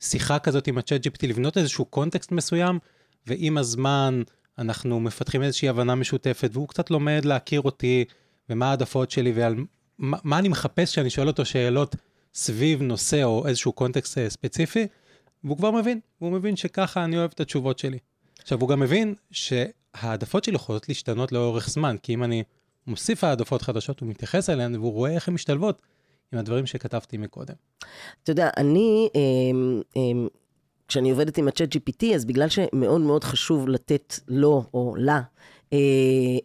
שיחה 0.00 0.38
כזאת 0.38 0.66
עם 0.66 0.78
ה-chat 0.78 1.06
GPT, 1.06 1.26
לבנות 1.26 1.58
איזשהו 1.58 1.84
קונטקסט 1.84 2.32
מסוים, 2.32 2.78
ועם 3.26 3.58
הזמן 3.58 4.22
אנחנו 4.58 5.00
מפתחים 5.00 5.42
איזושהי 5.42 5.68
הבנה 5.68 5.94
משותפת, 5.94 6.50
והוא 6.52 6.68
קצת 6.68 6.90
לומד 6.90 7.24
להכיר 7.24 7.60
אותי, 7.60 8.04
ומה 8.50 8.70
העדפות 8.70 9.10
שלי, 9.10 9.32
ועל 9.32 9.56
מה, 9.98 10.18
מה 10.24 10.38
אני 10.38 10.48
מחפש 10.48 10.92
כשאני 10.92 11.10
שואל 11.10 11.28
אותו 11.28 11.44
שאלות 11.44 11.96
סביב 12.34 12.82
נושא 12.82 13.24
או 13.24 13.46
איזשהו 13.46 13.72
קונטקסט 13.72 14.18
אה, 14.18 14.30
ספציפי, 14.30 14.86
והוא 15.44 15.56
כבר 15.56 15.70
מבין, 15.70 16.00
הוא 16.18 16.32
מבין 16.32 16.56
שככה 16.56 17.04
אני 17.04 17.18
אוהב 17.18 17.30
את 17.34 17.40
התשובות 17.40 17.78
שלי. 17.78 17.98
עכשיו, 18.42 18.60
הוא 18.60 18.68
גם 18.68 18.80
מבין 18.80 19.14
שהעדפות 19.30 20.44
שלי 20.44 20.54
יכולות 20.54 20.88
להשתנות 20.88 21.32
לאורך 21.32 21.70
זמן, 21.70 21.96
כי 22.02 22.14
אם 22.14 22.24
אני 22.24 22.42
מוסיף 22.86 23.24
העדפות 23.24 23.62
חדשות, 23.62 24.00
הוא 24.00 24.08
מתייחס 24.08 24.50
אליהן, 24.50 24.74
והוא 24.74 24.92
רואה 24.92 25.10
איך 25.10 25.28
הן 25.28 25.34
משתלבות 25.34 25.82
עם 26.32 26.38
הדברים 26.38 26.66
שכתבתי 26.66 27.16
מקודם. 27.16 27.54
אתה 28.22 28.32
יודע, 28.32 28.50
אני, 28.56 29.08
אמ, 29.14 29.82
אמ, 29.96 30.28
כשאני 30.88 31.10
עובדת 31.10 31.38
עם 31.38 31.48
ה-chat 31.48 31.76
GPT, 31.76 32.14
אז 32.14 32.24
בגלל 32.24 32.48
שמאוד 32.48 33.00
מאוד 33.00 33.24
חשוב 33.24 33.68
לתת 33.68 34.14
לו 34.28 34.64
או 34.74 34.94
לה 34.98 35.20
אה, 35.72 35.78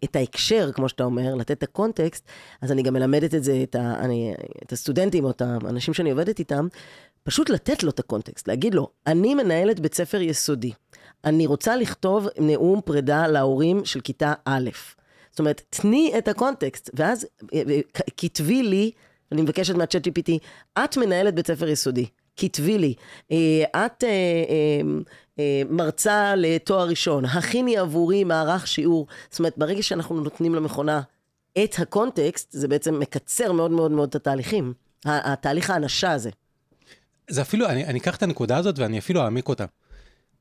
את 0.03 0.15
ההקשר, 0.15 0.71
כמו 0.71 0.89
שאתה 0.89 1.03
אומר, 1.03 1.35
לתת 1.35 1.51
את 1.51 1.63
הקונטקסט, 1.63 2.27
אז 2.61 2.71
אני 2.71 2.83
גם 2.83 2.93
מלמדת 2.93 3.35
את 3.35 3.43
זה, 3.43 3.59
את, 3.63 3.75
ה, 3.75 3.99
אני, 3.99 4.33
את 4.63 4.71
הסטודנטים 4.71 5.23
או 5.23 5.29
את 5.29 5.41
האנשים 5.41 5.93
שאני 5.93 6.11
עובדת 6.11 6.39
איתם, 6.39 6.67
פשוט 7.27 7.49
לתת 7.49 7.83
לו 7.83 7.89
את 7.89 7.99
הקונטקסט, 7.99 8.47
להגיד 8.47 8.73
לו, 8.73 8.89
אני 9.07 9.35
מנהלת 9.35 9.79
בית 9.79 9.93
ספר 9.93 10.21
יסודי, 10.21 10.71
אני 11.25 11.47
רוצה 11.47 11.75
לכתוב 11.75 12.27
נאום 12.39 12.81
פרידה 12.81 13.27
להורים 13.27 13.85
של 13.85 14.01
כיתה 14.01 14.33
א'. 14.45 14.69
זאת 15.31 15.39
אומרת, 15.39 15.61
תני 15.69 16.13
את 16.17 16.27
הקונטקסט, 16.27 16.89
ואז 16.93 17.27
אה, 17.53 17.61
אה, 17.69 17.79
כתבי 18.17 18.63
לי 18.63 18.91
אני 19.31 19.41
מבקשת 19.41 19.75
מהצ'אט 19.75 20.07
GPT, 20.07 20.31
את 20.79 20.97
מנהלת 20.97 21.35
בית 21.35 21.47
ספר 21.47 21.67
יסודי, 21.67 22.05
כתבי 22.37 22.77
לי, 22.77 22.93
אה, 23.31 23.85
את 23.85 24.03
אה, 24.03 24.81
מרצה 25.69 26.35
לתואר 26.35 26.87
ראשון, 26.87 27.25
הכיני 27.25 27.77
עבורי 27.77 28.23
מערך 28.23 28.67
שיעור. 28.67 29.07
זאת 29.29 29.39
אומרת, 29.39 29.57
ברגע 29.57 29.83
שאנחנו 29.83 30.21
נותנים 30.21 30.55
למכונה 30.55 31.01
את 31.63 31.75
הקונטקסט, 31.77 32.51
זה 32.51 32.67
בעצם 32.67 32.99
מקצר 32.99 33.51
מאוד 33.51 33.71
מאוד 33.71 33.91
מאוד 33.91 34.09
את 34.09 34.15
התהליכים, 34.15 34.73
התהליך 35.05 35.69
האנשה 35.69 36.11
הזה. 36.11 36.29
זה 37.29 37.41
אפילו, 37.41 37.69
אני, 37.69 37.85
אני 37.85 37.99
אקח 37.99 38.15
את 38.15 38.23
הנקודה 38.23 38.57
הזאת 38.57 38.79
ואני 38.79 38.99
אפילו 38.99 39.21
אעמיק 39.21 39.49
אותה. 39.49 39.65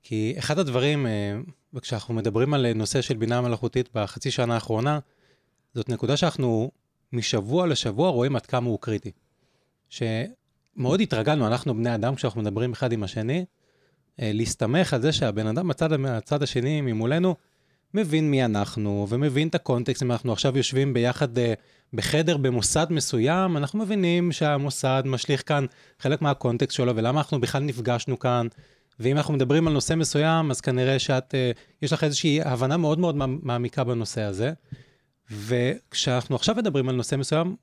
כי 0.03 0.35
אחד 0.39 0.59
הדברים, 0.59 1.07
כשאנחנו 1.81 2.15
מדברים 2.15 2.55
על 2.55 2.73
נושא 2.73 3.01
של 3.01 3.17
בינה 3.17 3.41
מלאכותית 3.41 3.89
בחצי 3.95 4.31
שנה 4.31 4.55
האחרונה, 4.55 4.99
זאת 5.75 5.89
נקודה 5.89 6.17
שאנחנו 6.17 6.71
משבוע 7.13 7.67
לשבוע 7.67 8.11
רואים 8.11 8.37
עד 8.37 8.47
כמה 8.47 8.69
הוא 8.69 8.79
קריטי. 8.81 9.11
שמאוד 9.89 11.01
התרגלנו, 11.01 11.47
אנחנו 11.47 11.75
בני 11.75 11.95
אדם, 11.95 12.15
כשאנחנו 12.15 12.43
מדברים 12.43 12.73
אחד 12.73 12.93
עם 12.93 13.03
השני, 13.03 13.45
אה, 14.21 14.31
להסתמך 14.35 14.93
על 14.93 15.03
זה 15.03 15.13
שהבן 15.13 15.47
אדם 15.47 15.69
בצד, 15.69 15.93
הצד 15.93 16.43
השני 16.43 16.81
ממולנו 16.81 17.35
מבין 17.97 18.31
מי 18.31 18.45
אנחנו, 18.45 19.07
ומבין 19.09 19.49
את 19.49 19.55
הקונטקסט, 19.55 20.03
אם 20.03 20.13
אנחנו 20.13 20.33
עכשיו 20.33 20.57
יושבים 20.57 20.95
ביחד 20.95 21.39
אה, 21.39 21.55
בחדר 21.93 22.37
במוסד 22.37 22.87
מסוים, 22.91 23.57
אנחנו 23.57 23.79
מבינים 23.79 24.33
שהמוסד 24.33 25.03
משליך 25.07 25.43
כאן 25.47 25.67
חלק 26.01 26.23
מהקונטקסט 26.23 26.77
שלו, 26.77 26.97
ולמה 26.97 27.21
אנחנו 27.21 27.41
בכלל 27.41 27.63
נפגשנו 27.63 28.19
כאן. 28.19 28.47
ואם 29.01 29.17
אנחנו 29.17 29.35
מדברים 29.35 29.67
על 29.67 29.73
נושא 29.73 29.95
מסוים, 29.95 30.51
אז 30.51 30.61
כנראה 30.61 30.99
שאת, 30.99 31.35
אה, 31.35 31.51
יש 31.83 31.93
לך 31.93 32.05
איזושהי 32.05 32.43
הבנה 32.43 32.77
מאוד 32.77 32.99
מאוד 32.99 33.15
מעמיקה 33.43 33.85
בנושא 33.85 34.23
הזה. 34.23 34.53
וכשאנחנו 35.31 36.37
עכשיו 36.37 36.55
מדברים 36.55 36.89
על 36.89 36.95
נושא 36.95 37.17
מסוים, 37.17 37.57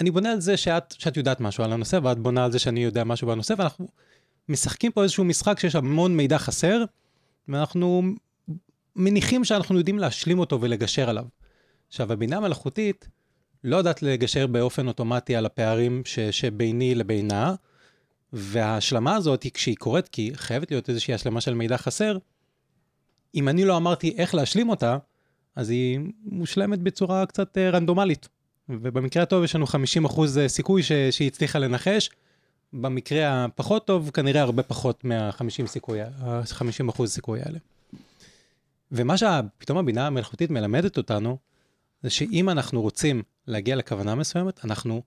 אני 0.00 0.10
בונה 0.10 0.32
על 0.32 0.40
זה 0.40 0.56
שאת, 0.56 0.94
שאת 0.98 1.16
יודעת 1.16 1.40
משהו 1.40 1.64
על 1.64 1.72
הנושא, 1.72 1.98
ואת 2.02 2.18
בונה 2.18 2.44
על 2.44 2.52
זה 2.52 2.58
שאני 2.58 2.84
יודע 2.84 3.04
משהו 3.04 3.26
בנושא, 3.26 3.54
ואנחנו 3.58 3.88
משחקים 4.48 4.92
פה 4.92 5.02
איזשהו 5.02 5.24
משחק 5.24 5.60
שיש 5.60 5.74
המון 5.74 6.16
מידע 6.16 6.38
חסר, 6.38 6.84
ואנחנו 7.48 8.02
מניחים 8.96 9.44
שאנחנו 9.44 9.78
יודעים 9.78 9.98
להשלים 9.98 10.38
אותו 10.38 10.60
ולגשר 10.60 11.10
עליו. 11.10 11.24
עכשיו, 11.88 12.12
הבינה 12.12 12.36
המלאכותית 12.36 13.08
לא 13.64 13.76
יודעת 13.76 14.02
לגשר 14.02 14.46
באופן 14.46 14.88
אוטומטי 14.88 15.36
על 15.36 15.46
הפערים 15.46 16.02
ש, 16.04 16.18
שביני 16.18 16.94
לבינה, 16.94 17.54
וההשלמה 18.32 19.16
הזאת, 19.16 19.46
כשהיא 19.54 19.76
קורית, 19.76 20.08
כי 20.08 20.30
חייבת 20.34 20.70
להיות 20.70 20.88
איזושהי 20.88 21.14
השלמה 21.14 21.40
של 21.40 21.54
מידע 21.54 21.76
חסר, 21.76 22.18
אם 23.34 23.48
אני 23.48 23.64
לא 23.64 23.76
אמרתי 23.76 24.14
איך 24.18 24.34
להשלים 24.34 24.68
אותה, 24.68 24.98
אז 25.56 25.70
היא 25.70 26.00
מושלמת 26.24 26.78
בצורה 26.78 27.26
קצת 27.26 27.58
אה, 27.58 27.70
רנדומלית. 27.70 28.28
ובמקרה 28.68 29.22
הטוב 29.22 29.44
יש 29.44 29.54
לנו 29.54 29.66
50% 29.66 29.68
אה, 30.38 30.48
סיכוי 30.48 30.82
ש... 30.82 30.92
שהיא 30.92 31.28
הצליחה 31.28 31.58
לנחש, 31.58 32.10
במקרה 32.72 33.44
הפחות 33.44 33.86
טוב 33.86 34.10
כנראה 34.14 34.42
הרבה 34.42 34.62
פחות 34.62 35.04
מה-50 35.04 35.66
סיכוי, 35.66 36.02
ה-50% 36.02 37.06
סיכוי 37.06 37.40
האלה. 37.42 37.58
ומה 38.92 39.16
שפתאום 39.16 39.78
הבינה 39.78 40.06
המלאכותית 40.06 40.50
מלמדת 40.50 40.96
אותנו, 40.96 41.36
זה 42.02 42.10
שאם 42.10 42.50
אנחנו 42.50 42.82
רוצים 42.82 43.22
להגיע 43.46 43.76
לכוונה 43.76 44.14
מסוימת, 44.14 44.64
אנחנו 44.64 45.02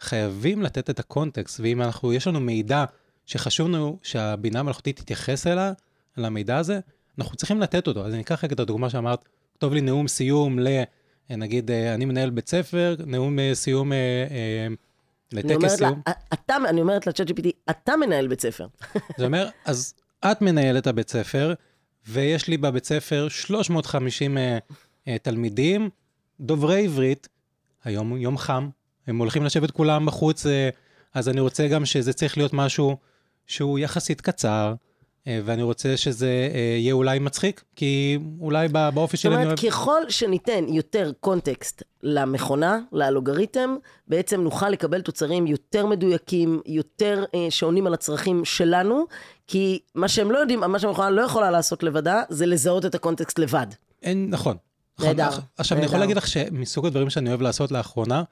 חייבים 0.00 0.62
לתת 0.62 0.90
את 0.90 0.98
הקונטקסט, 0.98 1.60
ואם 1.60 1.82
אנחנו, 1.82 2.12
יש 2.12 2.26
לנו 2.26 2.40
מידע 2.40 2.84
שחשוב 3.26 3.68
לנו 3.68 3.98
שהבינה 4.02 4.60
המלאכותית 4.60 5.00
תתייחס 5.00 5.46
אליה, 5.46 5.72
על 6.16 6.24
המידע 6.24 6.56
הזה, 6.56 6.80
אנחנו 7.18 7.36
צריכים 7.36 7.60
לתת 7.60 7.86
אותו. 7.86 8.06
אז 8.06 8.14
אני 8.14 8.22
אקח 8.22 8.44
רגע 8.44 8.54
את 8.54 8.60
הדוגמה 8.60 8.90
שאמרת, 8.90 9.24
לכתוב 9.52 9.74
לי 9.74 9.80
נאום 9.80 10.08
סיום 10.08 10.58
ל... 10.58 10.68
נגיד, 11.30 11.70
אה, 11.70 11.94
אני 11.94 12.04
מנהל 12.04 12.30
בית 12.30 12.48
ספר, 12.48 12.94
נאום 13.06 13.38
אה, 13.38 13.50
סיום, 13.54 13.92
אה, 13.92 14.66
לטקס 15.32 15.74
סיום. 15.74 16.02
לה, 16.06 16.12
אתה, 16.32 16.56
אני 16.68 16.80
אומרת 16.80 17.06
לצ'אט 17.06 17.30
GPT, 17.30 17.48
אתה 17.70 17.96
מנהל 17.96 18.28
בית 18.28 18.40
ספר. 18.40 18.66
זה 19.18 19.24
אומר, 19.24 19.48
אז 19.64 19.94
את 20.24 20.42
מנהלת 20.42 20.86
הבית 20.86 21.08
ספר, 21.08 21.54
ויש 22.08 22.48
לי 22.48 22.56
בבית 22.56 22.84
ספר 22.84 23.28
350 23.28 24.38
אה, 24.38 24.58
תלמידים 25.22 25.90
דוברי 26.40 26.84
עברית, 26.84 27.28
היום 27.84 28.16
יום 28.16 28.38
חם, 28.38 28.68
הם 29.06 29.18
הולכים 29.18 29.44
לשבת 29.44 29.70
כולם 29.70 30.06
בחוץ, 30.06 30.46
אה, 30.46 30.68
אז 31.14 31.28
אני 31.28 31.40
רוצה 31.40 31.68
גם 31.68 31.84
שזה 31.84 32.12
צריך 32.12 32.36
להיות 32.36 32.52
משהו 32.52 32.96
שהוא 33.46 33.78
יחסית 33.78 34.20
קצר, 34.20 34.74
ואני 35.26 35.62
רוצה 35.62 35.96
שזה 35.96 36.26
אה, 36.54 36.58
יהיה 36.78 36.92
אולי 36.92 37.18
מצחיק, 37.18 37.62
כי 37.76 38.18
אולי 38.40 38.68
בא- 38.68 38.90
באופי 38.90 39.16
זאת 39.16 39.22
שלי 39.22 39.34
אני 39.34 39.42
אומרת, 39.44 39.58
אוהב... 39.62 39.72
ככל 39.72 40.00
שניתן 40.08 40.64
יותר 40.68 41.12
קונטקסט 41.20 41.82
למכונה, 42.02 42.78
לאלגוריתם, 42.92 43.76
בעצם 44.08 44.40
נוכל 44.40 44.68
לקבל 44.68 45.00
תוצרים 45.00 45.46
יותר 45.46 45.86
מדויקים, 45.86 46.60
יותר 46.66 47.24
אה, 47.34 47.46
שעונים 47.50 47.86
על 47.86 47.94
הצרכים 47.94 48.44
שלנו, 48.44 49.04
כי 49.46 49.78
מה 49.94 50.08
שהם 50.08 50.30
לא 50.30 50.38
יודעים, 50.38 50.60
מה 50.60 50.78
שהמכונה 50.78 51.10
לא 51.10 51.22
יכולה 51.22 51.50
לעשות 51.50 51.82
לבדה, 51.82 52.22
זה 52.28 52.46
לזהות 52.46 52.84
את 52.86 52.94
הקונטקסט 52.94 53.38
לבד. 53.38 53.66
אין, 54.02 54.30
נכון. 54.30 54.56
נכון. 54.98 55.08
נהדר, 55.16 55.28
עכשיו, 55.58 55.78
אני 55.78 55.84
יכול 55.86 55.94
נהדר. 55.96 56.00
להגיד 56.00 56.16
לך 56.16 56.26
שמסוג 56.26 56.86
הדברים 56.86 57.10
שאני 57.10 57.28
אוהב 57.28 57.40
לעשות 57.42 57.72
לאחרונה, 57.72 58.22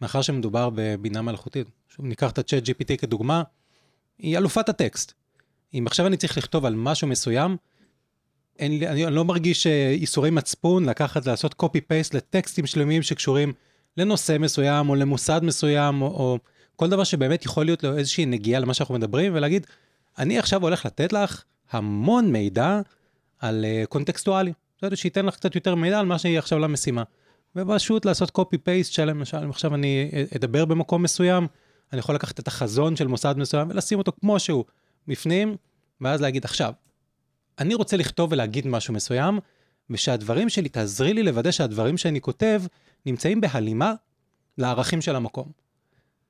מאחר 0.00 0.22
שמדובר 0.22 0.68
בבינה 0.74 1.22
מלאכותית, 1.22 1.66
ניקח 1.98 2.30
את 2.30 2.38
ה-chat 2.38 2.66
GPT 2.66 2.96
כדוגמה, 2.96 3.42
היא 4.18 4.38
אלופת 4.38 4.68
הטקסט. 4.68 5.12
אם 5.74 5.86
עכשיו 5.86 6.06
אני 6.06 6.16
צריך 6.16 6.38
לכתוב 6.38 6.64
על 6.64 6.74
משהו 6.74 7.08
מסוים, 7.08 7.56
אין 8.58 8.78
לי, 8.78 8.88
אני 8.88 9.14
לא 9.14 9.24
מרגיש 9.24 9.66
ייסורי 9.66 10.30
מצפון 10.30 10.84
לקחת, 10.84 11.26
לעשות 11.26 11.54
copy-paste 11.62 12.16
לטקסטים 12.16 12.66
שלמים 12.66 13.02
שקשורים 13.02 13.52
לנושא 13.96 14.36
מסוים, 14.40 14.88
או 14.88 14.94
למוסד 14.94 15.40
מסוים, 15.44 16.02
או, 16.02 16.06
או 16.06 16.38
כל 16.76 16.88
דבר 16.88 17.04
שבאמת 17.04 17.44
יכול 17.44 17.64
להיות 17.64 17.84
לו 17.84 17.96
איזושהי 17.96 18.26
נגיעה 18.26 18.60
למה 18.60 18.74
שאנחנו 18.74 18.94
מדברים, 18.94 19.34
ולהגיד, 19.34 19.66
אני 20.18 20.38
עכשיו 20.38 20.62
הולך 20.62 20.86
לתת 20.86 21.12
לך 21.12 21.42
המון 21.70 22.32
מידע 22.32 22.80
על 23.38 23.64
uh, 23.64 23.86
קונטקסטואלי. 23.86 24.52
בסדר, 24.78 24.94
שייתן 24.94 25.26
לך 25.26 25.34
קצת 25.34 25.54
יותר 25.54 25.74
מידע 25.74 25.98
על 25.98 26.06
מה 26.06 26.18
שהיא 26.18 26.38
עכשיו 26.38 26.58
למשימה. 26.58 27.02
ופשוט 27.56 28.04
לעשות 28.04 28.38
copy-paste 28.38 28.90
של 28.90 29.04
למשל, 29.04 29.36
אם 29.36 29.50
עכשיו 29.50 29.74
אני 29.74 30.10
אדבר 30.36 30.64
במקום 30.64 31.02
מסוים, 31.02 31.46
אני 31.92 31.98
יכול 31.98 32.14
לקחת 32.14 32.40
את 32.40 32.48
החזון 32.48 32.96
של 32.96 33.06
מוסד 33.06 33.34
מסוים 33.38 33.70
ולשים 33.70 33.98
אותו 33.98 34.12
כמו 34.20 34.40
שהוא 34.40 34.64
בפנים, 35.08 35.56
ואז 36.00 36.20
להגיד 36.20 36.44
עכשיו, 36.44 36.72
אני 37.58 37.74
רוצה 37.74 37.96
לכתוב 37.96 38.32
ולהגיד 38.32 38.66
משהו 38.66 38.94
מסוים, 38.94 39.38
ושהדברים 39.90 40.48
שלי, 40.48 40.68
תעזרי 40.68 41.14
לי 41.14 41.22
לוודא 41.22 41.50
שהדברים 41.50 41.98
שאני 41.98 42.20
כותב 42.20 42.62
נמצאים 43.06 43.40
בהלימה 43.40 43.94
לערכים 44.58 45.00
של 45.00 45.16
המקום. 45.16 45.52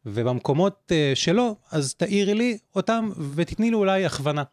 ובמקומות 0.07 0.93
uh, 0.93 1.17
שלא, 1.17 1.57
אז 1.71 1.95
תאירי 1.95 2.35
לי 2.35 2.59
אותם 2.77 3.11
ותתני 3.35 3.71
לי 3.71 3.75
אולי 3.77 4.07
הכוונה. 4.07 4.43
Uh, 4.43 4.47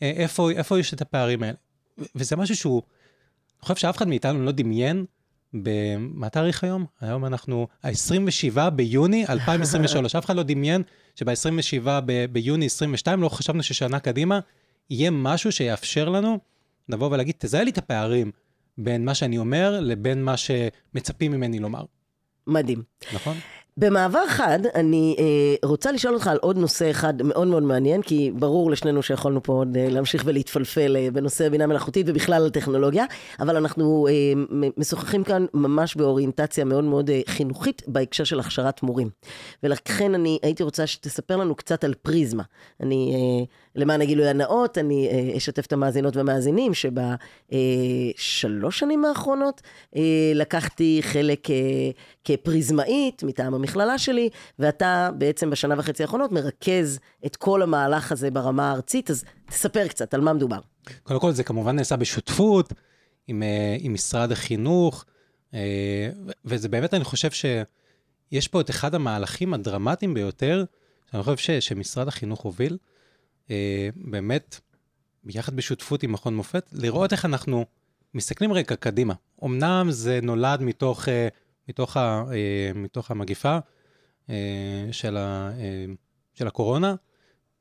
איפה, 0.00 0.50
איפה 0.50 0.78
יש 0.78 0.94
את 0.94 1.00
הפערים 1.00 1.42
האלה. 1.42 1.56
וזה 2.14 2.36
משהו 2.36 2.56
שהוא, 2.56 2.82
אני 3.58 3.62
חושב 3.62 3.76
שאף 3.76 3.96
אחד 3.96 4.08
מאיתנו 4.08 4.44
לא 4.44 4.52
דמיין, 4.52 5.04
מה 5.98 6.26
התאריך 6.26 6.64
היום? 6.64 6.86
היום 7.00 7.24
אנחנו, 7.24 7.68
ה-27 7.82 8.70
ביוני 8.70 9.24
2023. 9.28 10.14
אף 10.16 10.24
אחד 10.24 10.36
לא 10.36 10.42
דמיין 10.42 10.82
שב-27 11.14 11.86
ב- 12.06 12.24
ביוני 12.32 12.66
22, 12.66 13.22
לא 13.22 13.28
חשבנו 13.28 13.62
ששנה 13.62 13.98
קדימה, 14.00 14.40
יהיה 14.90 15.10
משהו 15.10 15.52
שיאפשר 15.52 16.08
לנו 16.08 16.38
לבוא 16.88 17.10
ולהגיד, 17.10 17.34
תזהה 17.38 17.64
לי 17.64 17.70
את 17.70 17.78
הפערים 17.78 18.30
בין 18.78 19.04
מה 19.04 19.14
שאני 19.14 19.38
אומר 19.38 19.80
לבין 19.80 20.22
מה 20.24 20.34
שמצפים 20.36 21.32
ממני 21.32 21.58
לומר, 21.58 21.84
מדהים. 22.46 22.82
נכון? 23.12 23.36
במעבר 23.78 24.26
חד, 24.28 24.58
אני 24.74 25.16
אה, 25.18 25.24
רוצה 25.68 25.92
לשאול 25.92 26.14
אותך 26.14 26.26
על 26.26 26.38
עוד 26.40 26.58
נושא 26.58 26.90
אחד 26.90 27.22
מאוד 27.22 27.48
מאוד 27.48 27.62
מעניין, 27.62 28.02
כי 28.02 28.30
ברור 28.34 28.70
לשנינו 28.70 29.02
שיכולנו 29.02 29.42
פה 29.42 29.52
עוד 29.52 29.76
אה, 29.76 29.88
להמשיך 29.88 30.22
ולהתפלפל 30.26 30.96
אה, 30.96 31.08
בנושא 31.12 31.48
בינה 31.48 31.66
מלאכותית 31.66 32.06
ובכלל 32.08 32.42
על 32.42 32.50
טכנולוגיה, 32.50 33.04
אבל 33.40 33.56
אנחנו 33.56 34.06
אה, 34.06 34.12
משוחחים 34.76 35.24
כאן 35.24 35.46
ממש 35.54 35.96
באוריינטציה 35.96 36.64
מאוד 36.64 36.84
מאוד 36.84 37.10
אה, 37.10 37.20
חינוכית 37.26 37.82
בהקשר 37.86 38.24
של 38.24 38.40
הכשרת 38.40 38.82
מורים. 38.82 39.10
ולכן 39.62 40.14
אני 40.14 40.38
הייתי 40.42 40.62
רוצה 40.62 40.86
שתספר 40.86 41.36
לנו 41.36 41.54
קצת 41.54 41.84
על 41.84 41.94
פריזמה. 41.94 42.42
אני, 42.80 43.14
אה, 43.14 43.44
למען 43.76 44.02
הגילוי 44.02 44.28
הנאות, 44.28 44.78
אני 44.78 45.08
אה, 45.08 45.36
אשתף 45.36 45.66
את 45.66 45.72
המאזינות 45.72 46.16
והמאזינים 46.16 46.72
שבשלוש 47.54 48.78
שנים 48.78 49.04
האחרונות 49.04 49.62
אה, 49.96 50.32
לקחתי 50.34 51.00
חלק 51.02 51.50
אה, 51.50 51.90
כפריזמאית 52.24 53.22
מטעם 53.22 53.54
המכללה 53.54 53.98
שלי, 53.98 54.28
ואתה 54.58 55.10
בעצם 55.18 55.50
בשנה 55.50 55.74
וחצי 55.78 56.02
האחרונות 56.02 56.32
מרכז 56.32 56.98
את 57.26 57.36
כל 57.36 57.62
המהלך 57.62 58.12
הזה 58.12 58.30
ברמה 58.30 58.70
הארצית, 58.70 59.10
אז 59.10 59.24
תספר 59.48 59.88
קצת 59.88 60.14
על 60.14 60.20
מה 60.20 60.32
מדובר. 60.32 60.58
קודם 61.02 61.20
כל, 61.20 61.32
זה 61.32 61.44
כמובן 61.44 61.76
נעשה 61.76 61.96
בשותפות 61.96 62.72
עם, 63.26 63.42
אה, 63.42 63.76
עם 63.80 63.94
משרד 63.94 64.32
החינוך, 64.32 65.04
אה, 65.54 66.10
וזה 66.44 66.68
באמת, 66.68 66.94
אני 66.94 67.04
חושב 67.04 67.30
שיש 67.30 68.48
פה 68.48 68.60
את 68.60 68.70
אחד 68.70 68.94
המהלכים 68.94 69.54
הדרמטיים 69.54 70.14
ביותר, 70.14 70.64
שאני 71.10 71.22
חושב 71.22 71.36
ש, 71.36 71.50
שמשרד 71.50 72.08
החינוך 72.08 72.40
הוביל, 72.40 72.72
אה, 72.72 72.78
באמת, 73.96 74.60
ביחד 75.24 75.56
בשותפות 75.56 76.02
עם 76.02 76.12
מכון 76.12 76.36
מופת, 76.36 76.70
לראות 76.72 77.12
איך 77.12 77.24
אנחנו 77.24 77.64
מסתכלים 78.14 78.52
רגע 78.52 78.76
קדימה. 78.76 79.14
אמנם 79.44 79.86
זה 79.90 80.20
נולד 80.22 80.62
מתוך, 80.62 81.08
אה, 81.08 81.28
מתוך, 81.68 81.96
ה, 81.96 82.24
אה, 82.32 82.70
מתוך 82.74 83.10
המגיפה 83.10 83.58
אה, 84.30 84.88
של, 84.92 85.16
ה, 85.16 85.50
אה, 85.58 85.84
של 86.34 86.46
הקורונה, 86.46 86.94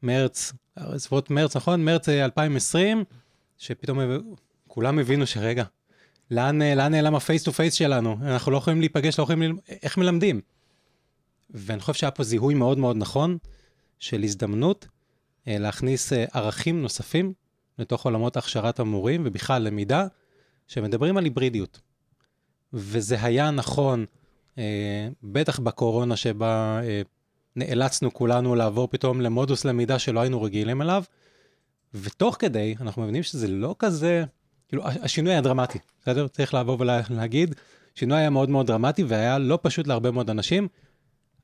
מרץ, 0.03 0.53
סביבות 0.97 1.29
מרץ, 1.29 1.55
נכון? 1.55 1.85
מרץ 1.85 2.09
אה, 2.09 2.25
2020, 2.25 3.03
שפתאום 3.57 3.99
אה, 3.99 4.05
כולם 4.67 4.99
הבינו 4.99 5.27
שרגע, 5.27 5.63
לאן, 6.31 6.61
אה, 6.61 6.89
נעלם 6.89 7.15
ה 7.15 7.21
face 7.21 7.43
to 7.43 7.53
face 7.53 7.73
שלנו? 7.73 8.17
אנחנו 8.21 8.51
לא 8.51 8.57
יכולים 8.57 8.79
להיפגש, 8.79 9.19
לא 9.19 9.23
יכולים, 9.23 9.57
איך 9.83 9.97
מלמדים? 9.97 10.41
ואני 11.49 11.79
חושב 11.79 11.93
שהיה 11.93 12.11
פה 12.11 12.23
זיהוי 12.23 12.53
מאוד 12.53 12.77
מאוד 12.77 12.97
נכון 12.97 13.37
של 13.99 14.23
הזדמנות 14.23 14.85
אה, 14.85 14.94
להכניס 15.47 16.13
אה, 16.13 16.25
ערכים 16.33 16.81
נוספים 16.81 17.33
לתוך 17.79 18.05
עולמות 18.05 18.37
הכשרת 18.37 18.79
המורים, 18.79 19.23
ובכלל 19.25 19.61
למידה, 19.61 20.07
שמדברים 20.67 21.17
על 21.17 21.23
היברידיות. 21.23 21.79
וזה 22.73 23.17
היה 23.21 23.51
נכון, 23.51 24.05
אה, 24.57 25.07
בטח 25.23 25.59
בקורונה 25.59 26.15
שבה 26.15 26.79
אה, 26.83 27.01
נאלצנו 27.55 28.13
כולנו 28.13 28.55
לעבור 28.55 28.87
פתאום 28.87 29.21
למודוס 29.21 29.65
למידה 29.65 29.99
שלא 29.99 30.19
היינו 30.19 30.41
רגילים 30.41 30.81
אליו, 30.81 31.03
ותוך 31.93 32.35
כדי 32.39 32.75
אנחנו 32.81 33.01
מבינים 33.01 33.23
שזה 33.23 33.47
לא 33.47 33.75
כזה, 33.79 34.23
כאילו 34.67 34.87
הש- 34.87 34.97
השינוי 35.01 35.33
היה 35.33 35.41
דרמטי, 35.41 35.79
בסדר? 36.01 36.27
צריך 36.27 36.53
לבוא 36.53 36.77
ולהגיד, 36.79 37.55
שינוי 37.95 38.17
היה 38.17 38.29
מאוד 38.29 38.49
מאוד 38.49 38.67
דרמטי 38.67 39.03
והיה 39.03 39.37
לא 39.37 39.59
פשוט 39.61 39.87
להרבה 39.87 40.11
מאוד 40.11 40.29
אנשים, 40.29 40.67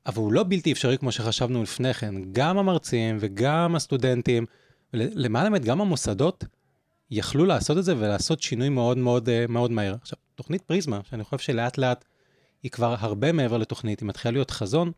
אבל 0.06 0.18
הוא 0.18 0.32
לא 0.32 0.44
בלתי 0.48 0.72
אפשרי 0.72 0.98
כמו 0.98 1.12
שחשבנו 1.12 1.62
לפני 1.62 1.94
כן. 1.94 2.14
גם 2.32 2.58
המרצים 2.58 3.16
וגם 3.20 3.74
הסטודנטים, 3.74 4.46
למעלה 4.92 5.50
באמת 5.50 5.64
גם 5.64 5.80
המוסדות, 5.80 6.44
יכלו 7.10 7.44
לעשות 7.44 7.78
את 7.78 7.84
זה 7.84 7.96
ולעשות 7.96 8.42
שינוי 8.42 8.68
מאוד 8.68 8.98
מאוד 8.98 9.28
אה, 9.28 9.44
מאוד 9.48 9.70
מהר. 9.70 9.94
עכשיו, 10.00 10.18
תוכנית 10.34 10.62
פריזמה, 10.62 11.00
שאני 11.04 11.24
חושב 11.24 11.38
שלאט 11.38 11.78
לאט 11.78 12.04
היא 12.62 12.70
כבר 12.70 12.94
הרבה 12.98 13.32
מעבר 13.32 13.56
לתוכנית, 13.56 14.00
היא 14.00 14.08
מתחילה 14.08 14.32
להיות 14.32 14.50
חזון, 14.50 14.92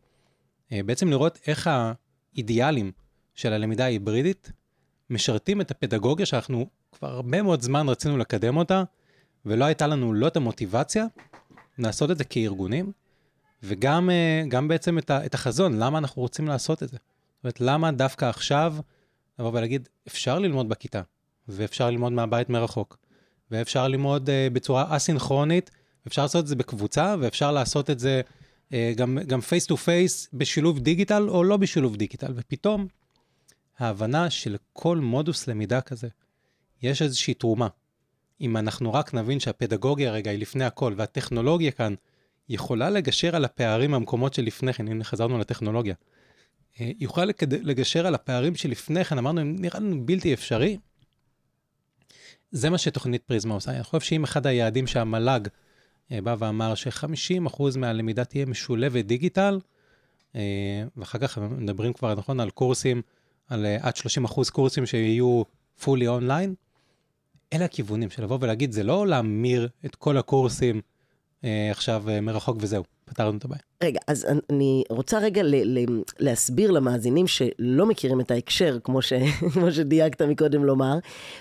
אה, 0.72 0.80
בעצם 0.86 1.10
לראות 1.10 1.38
איך 1.46 1.70
האידיאלים 2.34 2.92
של 3.34 3.52
הלמידה 3.52 3.84
ההיברידית 3.84 4.52
משרתים 5.10 5.60
את 5.60 5.70
הפדגוגיה 5.70 6.26
שאנחנו 6.26 6.66
כבר 6.92 7.08
הרבה 7.08 7.42
מאוד 7.42 7.62
זמן 7.62 7.88
רצינו 7.88 8.18
לקדם 8.18 8.56
אותה, 8.56 8.82
ולא 9.46 9.64
הייתה 9.64 9.86
לנו 9.86 10.12
לא 10.12 10.26
את 10.26 10.36
המוטיבציה 10.36 11.06
לעשות 11.78 12.10
את 12.10 12.18
זה 12.18 12.24
כארגונים, 12.24 12.92
וגם 13.66 14.11
אה, 14.11 14.44
גם 14.48 14.68
בעצם 14.68 14.98
את, 14.98 15.11
ה, 15.11 15.27
את 15.27 15.35
החזון, 15.35 15.79
למה 15.79 15.98
אנחנו 15.98 16.22
רוצים 16.22 16.48
לעשות 16.48 16.83
את 16.83 16.88
זה. 16.88 16.96
זאת 16.96 17.44
אומרת, 17.44 17.61
למה 17.61 17.92
דווקא 17.92 18.24
עכשיו 18.24 18.74
לבוא 19.38 19.50
ולהגיד, 19.50 19.88
אפשר 20.09 20.38
ללמוד 20.38 20.68
בכיתה, 20.68 21.03
ואפשר 21.48 21.90
ללמוד 21.90 22.12
מהבית 22.12 22.48
מרחוק, 22.48 22.96
ואפשר 23.50 23.88
ללמוד 23.88 24.29
אה, 24.28 24.54
בצורה 24.55 24.96
אסינכרונית, 24.96 25.70
אפשר 26.07 26.22
לעשות 26.22 26.42
את 26.42 26.46
זה 26.46 26.57
בקבוצה, 26.57 27.14
ואפשר 27.20 27.53
לעשות 27.53 27.90
את 27.90 27.98
זה 27.98 28.20
גם, 28.96 29.18
גם 29.27 29.40
face 29.40 29.66
to 29.66 29.76
face 29.76 30.28
בשילוב 30.33 30.79
דיגיטל 30.79 31.29
או 31.29 31.44
לא 31.44 31.57
בשילוב 31.57 31.96
דיגיטל, 31.96 32.33
ופתאום 32.37 32.87
ההבנה 33.79 34.31
שלכל 34.31 34.98
מודוס 34.98 35.48
למידה 35.48 35.81
כזה 35.81 36.09
יש 36.83 37.03
איזושהי 37.03 37.35
תרומה. 37.35 37.68
אם 38.40 38.57
אנחנו 38.57 38.92
רק 38.92 39.14
נבין 39.14 39.40
שהפדגוגיה 39.40 40.12
רגע 40.12 40.31
היא 40.31 40.38
לפני 40.38 40.64
הכל, 40.64 40.94
והטכנולוגיה 40.96 41.70
כאן 41.70 41.94
יכולה 42.48 42.90
לגשר 42.90 43.37
על 43.37 43.44
הפערים 43.44 43.90
מהמקומות 43.90 44.35
שלפני 44.35 44.72
כן, 44.72 44.88
הנה 44.88 45.04
חזרנו 45.04 45.38
לטכנולוגיה. 45.38 45.94
אה, 46.80 46.90
יוכל 46.98 47.24
לגשר 47.62 48.07
על 48.07 48.14
הפערים 48.14 48.54
שלפני 48.54 49.04
כן, 49.04 49.18
אמרנו, 49.18 49.40
הם 49.40 49.57
נראה 49.59 49.80
לנו 49.80 50.07
בלתי 50.07 50.35
אפשרי. 50.35 50.78
זה 52.50 52.70
מה 52.70 52.78
שתוכנית 52.78 53.22
פריזמה 53.22 53.54
עושה. 53.54 53.70
אני 53.70 53.83
חושב 53.83 54.00
שאם 54.00 54.24
אחד 54.24 54.46
היעדים 54.46 54.87
שהמל"ג 54.87 55.48
אה, 56.12 56.20
בא 56.20 56.37
ואמר 56.38 56.74
ש-50% 56.74 57.62
מהלמידה 57.78 58.24
תהיה 58.24 58.46
משולבת 58.46 59.04
דיגיטל, 59.04 59.61
אה, 60.37 60.85
ואחר 60.96 61.18
כך 61.18 61.38
מדברים 61.38 61.92
כבר, 61.92 62.14
נכון, 62.14 62.40
על 62.40 62.50
קורסים, 62.50 63.02
על 63.48 63.66
עד 63.80 63.94
30% 63.96 64.50
קורסים 64.50 64.87
שיהיו 64.87 65.42
fully 65.80 66.20
online, 66.20 66.50
אלה 67.52 67.64
הכיוונים 67.64 68.11
של 68.11 68.22
לבוא 68.22 68.38
ולהגיד, 68.40 68.72
זה 68.72 68.83
לא 68.83 69.07
להמיר 69.07 69.68
את 69.85 69.94
כל 69.94 70.16
הקורסים 70.16 70.80
עכשיו 71.70 72.04
אה, 72.09 72.20
מרחוק 72.20 72.57
וזהו, 72.61 72.85
פתרנו 73.04 73.38
את 73.38 73.44
הבעיה. 73.44 73.61
רגע, 73.85 74.00
אז 74.09 74.26
אני 74.50 74.85
רוצה 74.88 75.18
רגע 75.18 75.42
ל- 75.42 75.78
ל- 75.78 76.02
להסביר 76.18 76.70
למאזינים 76.70 77.26
שלא 77.26 77.87
מכירים 77.87 78.20
את 78.20 78.30
ההקשר, 78.30 78.78
כמו, 78.85 79.02
ש- 79.02 79.12
כמו 79.54 79.72
שדייקת 79.72 80.22
מקודם 80.22 80.64
לומר. 80.64 80.94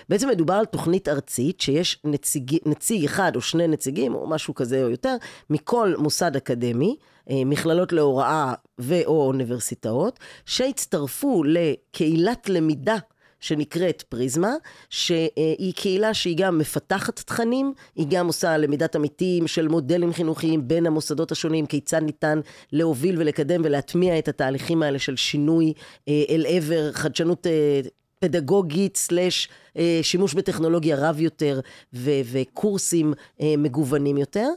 בעצם 0.08 0.28
מדובר 0.28 0.54
על 0.54 0.64
תוכנית 0.64 1.08
ארצית 1.08 1.60
שיש 1.60 1.98
נציג, 2.04 2.56
נציג 2.66 3.04
אחד 3.04 3.32
או 3.36 3.40
שני 3.40 3.66
נציגים, 3.68 4.14
או 4.14 4.26
משהו 4.26 4.54
כזה 4.54 4.84
או 4.84 4.90
יותר, 4.90 5.16
מכל 5.50 5.94
מוסד 5.98 6.36
אקדמי, 6.36 6.96
אה, 7.30 7.42
מכללות 7.46 7.92
להוראה 7.92 8.54
ו/או 8.80 9.26
אוניברסיטאות, 9.26 10.18
שהצטרפו 10.46 11.42
לקהילת 11.44 12.48
למידה 12.48 12.96
שנקראת 13.40 14.02
פריזמה, 14.02 14.54
שהיא 14.90 15.72
קהילה 15.76 16.14
שהיא 16.14 16.36
גם 16.36 16.58
מפתחת 16.58 17.20
תכנים, 17.20 17.72
היא 17.96 18.06
גם 18.10 18.26
עושה 18.26 18.56
למידת 18.56 18.96
עמיתים 18.96 19.46
של 19.46 19.68
מודלים 19.68 20.12
חינוכיים 20.12 20.68
בין 20.68 20.86
המוסדות 20.86 21.32
השונים, 21.32 21.66
כיצד 21.66 22.02
ניתן 22.02 22.40
להוביל 22.72 23.18
ולקדם 23.18 23.60
ולהטמיע 23.64 24.18
את 24.18 24.28
התהליכים 24.28 24.82
האלה 24.82 24.98
של 24.98 25.16
שינוי 25.16 25.72
אה, 26.08 26.22
אל 26.28 26.46
עבר 26.48 26.92
חדשנות 26.92 27.46
אה, 27.46 27.80
פדגוגית 28.18 28.96
סלש 28.96 29.48
אה, 29.76 30.00
שימוש 30.02 30.34
בטכנולוגיה 30.34 30.96
רב 30.96 31.20
יותר 31.20 31.60
ו- 31.94 32.20
וקורסים 32.32 33.14
מגוונים 33.40 34.16
יותר, 34.16 34.48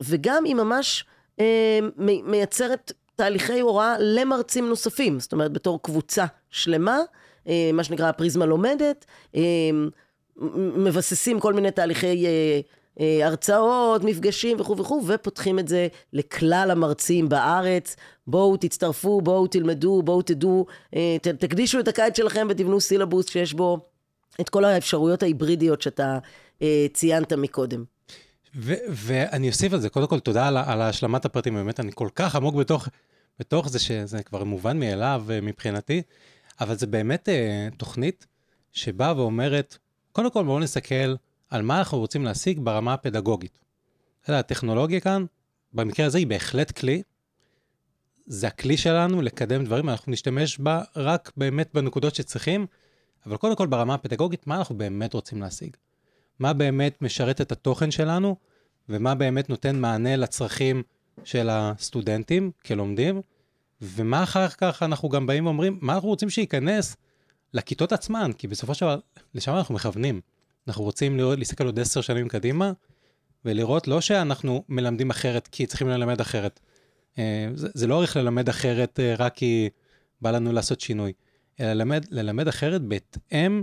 וגם 0.00 0.44
היא 0.44 0.54
ממש 0.54 1.04
מייצרת 2.24 2.92
תהליכי 3.16 3.60
הוראה 3.60 3.96
למרצים 3.98 4.68
נוספים, 4.68 5.20
זאת 5.20 5.32
אומרת 5.32 5.52
בתור 5.52 5.82
קבוצה 5.82 6.24
שלמה. 6.50 6.98
אה, 7.48 7.70
מה 7.72 7.84
שנקרא 7.84 8.12
פריזמה 8.12 8.46
לומדת, 8.46 9.04
אה, 9.36 9.40
מבססים 10.76 11.40
כל 11.40 11.52
מיני 11.52 11.70
תהליכי 11.70 12.26
אה, 12.26 13.26
הרצאות, 13.26 14.04
מפגשים 14.04 14.60
וכו' 14.60 14.76
וכו', 14.78 15.02
ופותחים 15.06 15.58
את 15.58 15.68
זה 15.68 15.88
לכלל 16.12 16.68
המרצים 16.70 17.28
בארץ. 17.28 17.96
בואו 18.26 18.56
תצטרפו, 18.56 19.20
בואו 19.20 19.46
תלמדו, 19.46 20.02
בואו 20.02 20.22
תדעו, 20.22 20.66
תקדישו 21.38 21.80
את 21.80 21.88
הקיץ 21.88 22.16
שלכם 22.16 22.46
ותבנו 22.50 22.80
סילבוס 22.80 23.30
שיש 23.30 23.54
בו 23.54 23.78
את 24.40 24.48
כל 24.48 24.64
האפשרויות 24.64 25.22
ההיברידיות 25.22 25.82
שאתה 25.82 26.18
ציינת 26.92 27.32
מקודם. 27.32 27.84
ו- 28.56 28.74
ואני 28.88 29.48
אוסיף 29.48 29.72
על 29.72 29.80
זה, 29.80 29.88
קודם 29.88 30.06
כל 30.06 30.20
תודה 30.20 30.48
על, 30.48 30.56
על 30.56 30.82
השלמת 30.82 31.24
הפרטים, 31.24 31.54
באמת 31.54 31.80
אני 31.80 31.90
כל 31.94 32.08
כך 32.14 32.36
עמוק 32.36 32.54
בתוך, 32.54 32.88
בתוך 33.40 33.68
זה 33.68 33.78
שזה 33.78 34.22
כבר 34.22 34.44
מובן 34.44 34.80
מאליו 34.80 35.24
מבחינתי. 35.42 36.02
אבל 36.60 36.74
זה 36.74 36.86
באמת 36.86 37.28
אה, 37.28 37.68
תוכנית 37.76 38.26
שבאה 38.72 39.16
ואומרת, 39.16 39.78
קודם 40.12 40.30
כל 40.30 40.44
בואו 40.44 40.60
נסתכל 40.60 41.14
על 41.50 41.62
מה 41.62 41.78
אנחנו 41.78 41.98
רוצים 41.98 42.24
להשיג 42.24 42.60
ברמה 42.60 42.94
הפדגוגית. 42.94 43.58
הטכנולוגיה 44.26 45.00
כאן, 45.00 45.24
במקרה 45.72 46.06
הזה 46.06 46.18
היא 46.18 46.26
בהחלט 46.26 46.70
כלי. 46.70 47.02
זה 48.26 48.46
הכלי 48.46 48.76
שלנו 48.76 49.22
לקדם 49.22 49.64
דברים, 49.64 49.88
אנחנו 49.88 50.12
נשתמש 50.12 50.58
בה 50.58 50.82
רק 50.96 51.32
באמת 51.36 51.70
בנקודות 51.74 52.14
שצריכים, 52.14 52.66
אבל 53.26 53.36
קודם 53.36 53.56
כל 53.56 53.66
ברמה 53.66 53.94
הפדגוגית, 53.94 54.46
מה 54.46 54.56
אנחנו 54.56 54.78
באמת 54.78 55.14
רוצים 55.14 55.42
להשיג? 55.42 55.76
מה 56.38 56.52
באמת 56.52 57.02
משרת 57.02 57.40
את 57.40 57.52
התוכן 57.52 57.90
שלנו, 57.90 58.36
ומה 58.88 59.14
באמת 59.14 59.50
נותן 59.50 59.76
מענה 59.76 60.16
לצרכים 60.16 60.82
של 61.24 61.48
הסטודנטים 61.50 62.50
כלומדים, 62.66 63.22
ומה 63.84 64.22
אחר 64.22 64.48
כך 64.48 64.82
אנחנו 64.82 65.08
גם 65.08 65.26
באים 65.26 65.46
ואומרים, 65.46 65.78
מה 65.80 65.94
אנחנו 65.94 66.08
רוצים 66.08 66.30
שייכנס 66.30 66.96
לכיתות 67.54 67.92
עצמן, 67.92 68.30
כי 68.38 68.48
בסופו 68.48 68.74
של 68.74 68.86
דבר, 68.86 68.98
לשם 69.34 69.54
אנחנו 69.54 69.74
מכוונים. 69.74 70.20
אנחנו 70.68 70.84
רוצים 70.84 71.16
לראות, 71.16 71.38
להסתכל 71.38 71.66
עוד 71.66 71.80
עשר 71.80 72.00
שנים 72.00 72.28
קדימה, 72.28 72.72
ולראות 73.44 73.88
לא 73.88 74.00
שאנחנו 74.00 74.64
מלמדים 74.68 75.10
אחרת 75.10 75.48
כי 75.52 75.66
צריכים 75.66 75.88
ללמד 75.88 76.20
אחרת. 76.20 76.60
אה, 77.18 77.48
זה, 77.54 77.68
זה 77.74 77.86
לא 77.86 77.94
הולך 77.94 78.16
ללמד 78.16 78.48
אחרת 78.48 79.00
אה, 79.00 79.14
רק 79.18 79.34
כי 79.34 79.68
בא 80.20 80.30
לנו 80.30 80.52
לעשות 80.52 80.80
שינוי, 80.80 81.12
אלא 81.60 81.72
ללמד, 81.72 82.04
ללמד 82.10 82.48
אחרת 82.48 82.82
בהתאם... 82.82 83.62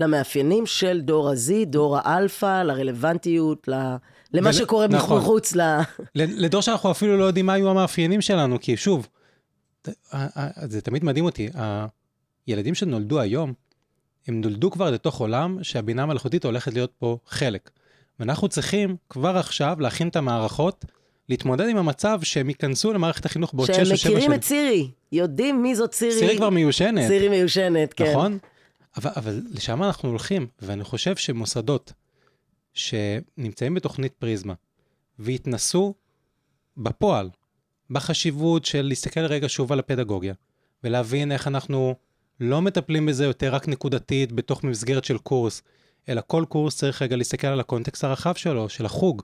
למאפיינים 0.00 0.66
של 0.66 1.00
דור 1.00 1.30
ה-Z, 1.30 1.64
דור 1.66 1.98
האלפא, 1.98 2.62
לרלוונטיות, 2.62 3.68
ל... 3.68 3.74
למה 4.32 4.46
ול... 4.46 4.52
שקורה 4.52 4.86
נכון. 4.86 5.18
מחוץ 5.18 5.56
ל... 5.56 5.60
לדור 6.14 6.60
שאנחנו 6.60 6.90
אפילו 6.90 7.18
לא 7.18 7.24
יודעים 7.24 7.46
מה 7.46 7.52
היו 7.52 7.70
המאפיינים 7.70 8.20
שלנו, 8.20 8.60
כי 8.60 8.76
שוב, 8.76 9.08
זה 10.68 10.80
תמיד 10.80 11.04
מדהים 11.04 11.24
אותי, 11.24 11.48
הילדים 12.46 12.74
שנולדו 12.74 13.20
היום, 13.20 13.52
הם 14.26 14.40
נולדו 14.40 14.70
כבר 14.70 14.90
לתוך 14.90 15.20
עולם 15.20 15.58
שהבינה 15.62 16.02
המלאכותית 16.02 16.44
הולכת 16.44 16.72
להיות 16.72 16.92
פה 16.98 17.18
חלק. 17.26 17.70
ואנחנו 18.20 18.48
צריכים 18.48 18.96
כבר 19.10 19.36
עכשיו 19.36 19.76
להכין 19.80 20.08
את 20.08 20.16
המערכות, 20.16 20.84
להתמודד 21.28 21.68
עם 21.68 21.76
המצב 21.76 22.20
שהם 22.22 22.48
ייכנסו 22.48 22.92
למערכת 22.92 23.24
החינוך 23.24 23.54
בעוד 23.54 23.66
6 23.66 23.78
או 23.78 23.84
7 23.84 23.84
שנים. 23.84 23.96
שהם 23.96 24.12
מכירים 24.12 24.32
את 24.34 24.40
צירי, 24.40 24.90
יודעים 25.12 25.62
מי 25.62 25.74
זאת 25.74 25.90
צירי. 25.90 26.18
צירי 26.18 26.36
כבר 26.36 26.50
מיושנת. 26.50 27.08
צירי 27.08 27.28
מיושנת, 27.28 27.92
כן. 27.92 28.10
נכון? 28.10 28.38
אבל, 28.96 29.10
אבל 29.16 29.42
לשם 29.50 29.82
אנחנו 29.82 30.08
הולכים, 30.08 30.46
ואני 30.62 30.84
חושב 30.84 31.16
שמוסדות 31.16 31.92
שנמצאים 32.74 33.74
בתוכנית 33.74 34.12
פריזמה 34.12 34.54
והתנסו 35.18 35.94
בפועל 36.76 37.30
בחשיבות 37.90 38.64
של 38.64 38.82
להסתכל 38.82 39.20
רגע 39.20 39.48
שוב 39.48 39.72
על 39.72 39.78
הפדגוגיה, 39.78 40.34
ולהבין 40.84 41.32
איך 41.32 41.48
אנחנו 41.48 41.94
לא 42.40 42.62
מטפלים 42.62 43.06
בזה 43.06 43.24
יותר 43.24 43.54
רק 43.54 43.68
נקודתית 43.68 44.32
בתוך 44.32 44.64
מסגרת 44.64 45.04
של 45.04 45.18
קורס, 45.18 45.62
אלא 46.08 46.22
כל 46.26 46.44
קורס 46.48 46.76
צריך 46.76 47.02
רגע 47.02 47.16
להסתכל 47.16 47.46
על 47.46 47.60
הקונטקסט 47.60 48.04
הרחב 48.04 48.34
שלו, 48.34 48.68
של 48.68 48.86
החוג. 48.86 49.22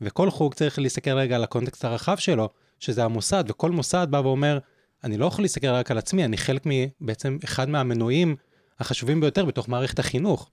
וכל 0.00 0.30
חוג 0.30 0.54
צריך 0.54 0.78
להסתכל 0.78 1.10
רגע 1.10 1.36
על 1.36 1.44
הקונטקסט 1.44 1.84
הרחב 1.84 2.16
שלו, 2.16 2.48
שזה 2.80 3.04
המוסד, 3.04 3.44
וכל 3.48 3.70
מוסד 3.70 4.06
בא 4.10 4.16
ואומר, 4.16 4.58
אני 5.04 5.16
לא 5.16 5.26
יכול 5.26 5.44
להסתכל 5.44 5.66
רק 5.66 5.90
על 5.90 5.98
עצמי, 5.98 6.24
אני 6.24 6.36
חלק 6.36 6.62
מבעצם 6.66 7.38
אחד 7.44 7.68
מהמנועים 7.68 8.36
החשובים 8.78 9.20
ביותר 9.20 9.44
בתוך 9.44 9.68
מערכת 9.68 9.98
החינוך. 9.98 10.50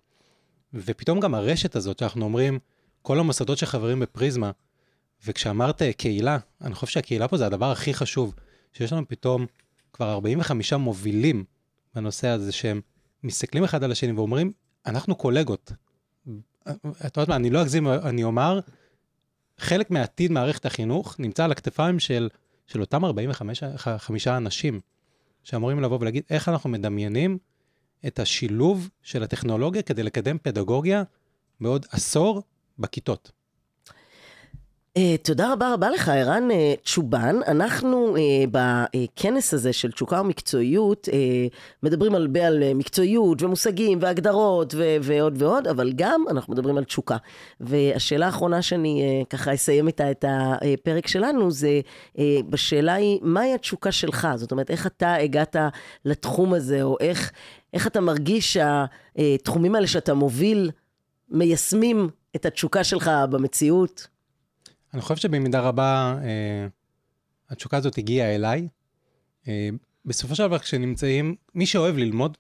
ופתאום 0.74 1.20
גם 1.20 1.36
הרשת 1.36 1.76
הזאת 1.76 2.00
שאנחנו 2.00 2.26
אומרים, 2.26 2.60
כל 3.02 3.20
המוסדות 3.20 3.58
שחברים 3.58 4.00
בפריזמה, 4.00 4.52
וכשאמרת 5.26 5.82
קהילה, 5.98 6.38
אני 6.62 6.76
חושב 6.76 6.92
שהקהילה 6.92 7.28
פה 7.28 7.38
זה 7.38 7.46
הדבר 7.46 7.72
הכי 7.72 7.94
חשוב, 7.94 8.36
שיש 8.74 8.94
לנו 8.94 9.08
פתאום 9.08 9.46
כבר 9.94 10.12
45 10.12 10.74
מובילים 10.74 11.44
בנושא 11.96 12.28
הזה, 12.28 12.52
שהם 12.52 12.82
מסתכלים 13.24 13.64
אחד 13.64 13.84
על 13.84 13.92
השני 13.92 14.12
ואומרים, 14.12 14.52
אנחנו 14.86 15.16
קולגות. 15.16 15.72
את 17.06 17.18
יודעת 17.18 17.28
מה, 17.28 17.36
אני 17.36 17.50
לא 17.50 17.62
אגזים, 17.62 17.88
אני 17.88 18.24
אומר, 18.24 18.60
חלק 19.58 19.92
מעתיד 19.92 20.32
מערכת 20.32 20.66
החינוך 20.66 21.20
נמצא 21.20 21.46
על 21.46 21.52
הכתפיים 21.52 22.00
של, 22.00 22.30
של 22.68 22.82
אותם 22.82 23.06
45 23.06 24.28
אנשים, 24.28 24.80
שאמורים 25.44 25.80
לבוא 25.80 25.98
ולהגיד 26.02 26.24
איך 26.30 26.50
אנחנו 26.50 26.70
מדמיינים 26.70 27.38
את 28.08 28.20
השילוב 28.20 28.90
של 29.02 29.24
הטכנולוגיה 29.24 29.82
כדי 29.82 30.04
לקדם 30.04 30.38
פדגוגיה 30.38 31.04
בעוד 31.62 31.86
עשור 31.92 32.44
בכיתות. 32.80 33.32
Uh, 34.98 35.02
תודה 35.22 35.54
רבה 35.54 35.74
רבה 35.74 35.90
לך, 35.90 36.10
ערן 36.10 36.50
uh, 36.52 36.54
צ'ובן. 36.86 37.36
אנחנו 37.48 38.16
uh, 38.16 38.20
בכנס 38.52 39.54
הזה 39.54 39.74
של 39.74 39.92
תשוקה 39.92 40.22
ומקצועיות, 40.22 41.10
מדברים 41.84 42.16
הרבה 42.16 42.48
על 42.48 42.64
מקצועיות 42.76 43.42
ומושגים 43.42 43.98
והגדרות 44.02 44.74
ו- 44.78 44.98
ועוד 45.02 45.42
ועוד, 45.42 45.68
אבל 45.68 45.94
גם 45.96 46.24
אנחנו 46.30 46.54
מדברים 46.54 46.78
על 46.78 46.84
תשוקה. 46.84 47.18
והשאלה 47.60 48.26
האחרונה 48.26 48.62
שאני 48.62 49.24
ככה 49.30 49.54
אסיים 49.54 49.88
איתה 49.88 50.12
את 50.12 50.26
הפרק 50.28 51.08
שלנו, 51.08 51.52
זה 51.52 51.80
בשאלה 52.50 52.94
היא, 52.94 53.20
מהי 53.22 53.54
התשוקה 53.54 53.92
שלך? 53.92 54.28
זאת 54.36 54.52
אומרת, 54.52 54.72
איך 54.72 54.88
אתה 54.88 55.16
הגעת 55.16 55.56
לתחום 56.06 56.54
הזה, 56.54 56.84
או 56.84 56.98
איך, 57.00 57.32
איך 57.74 57.88
אתה 57.88 58.02
מרגיש 58.02 58.58
שהתחומים 58.58 59.76
האלה 59.76 59.88
שאתה 59.88 60.14
מוביל, 60.14 60.72
מיישמים 61.30 62.10
את 62.36 62.46
התשוקה 62.46 62.84
שלך 62.84 63.12
במציאות? 63.30 64.15
אני 64.96 65.02
חושב 65.02 65.16
שבמידה 65.16 65.60
רבה 65.60 66.18
אה, 66.24 66.68
התשוקה 67.50 67.78
הזאת 67.78 67.98
הגיעה 67.98 68.36
אליי. 68.36 68.68
אה, 69.48 69.70
בסופו 70.06 70.36
של 70.36 70.48
דבר 70.48 70.60
כשנמצאים, 70.60 71.36
מי 71.56 71.66
שאוהב 71.66 71.98
ללמוד, 71.98 72.38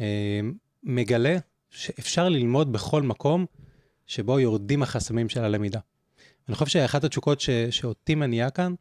אה, 0.00 0.40
מגלה 0.82 1.36
שאפשר 1.70 2.28
ללמוד 2.28 2.72
בכל 2.72 3.02
מקום 3.02 3.46
שבו 4.06 4.40
יורדים 4.40 4.82
החסמים 4.82 5.28
של 5.28 5.44
הלמידה. 5.44 5.80
אני 6.48 6.56
חושב 6.56 6.70
שאחת 6.70 7.04
התשוקות 7.04 7.40
ש, 7.40 7.50
שאותי 7.50 8.14
מניעה 8.14 8.50
כאן, 8.50 8.74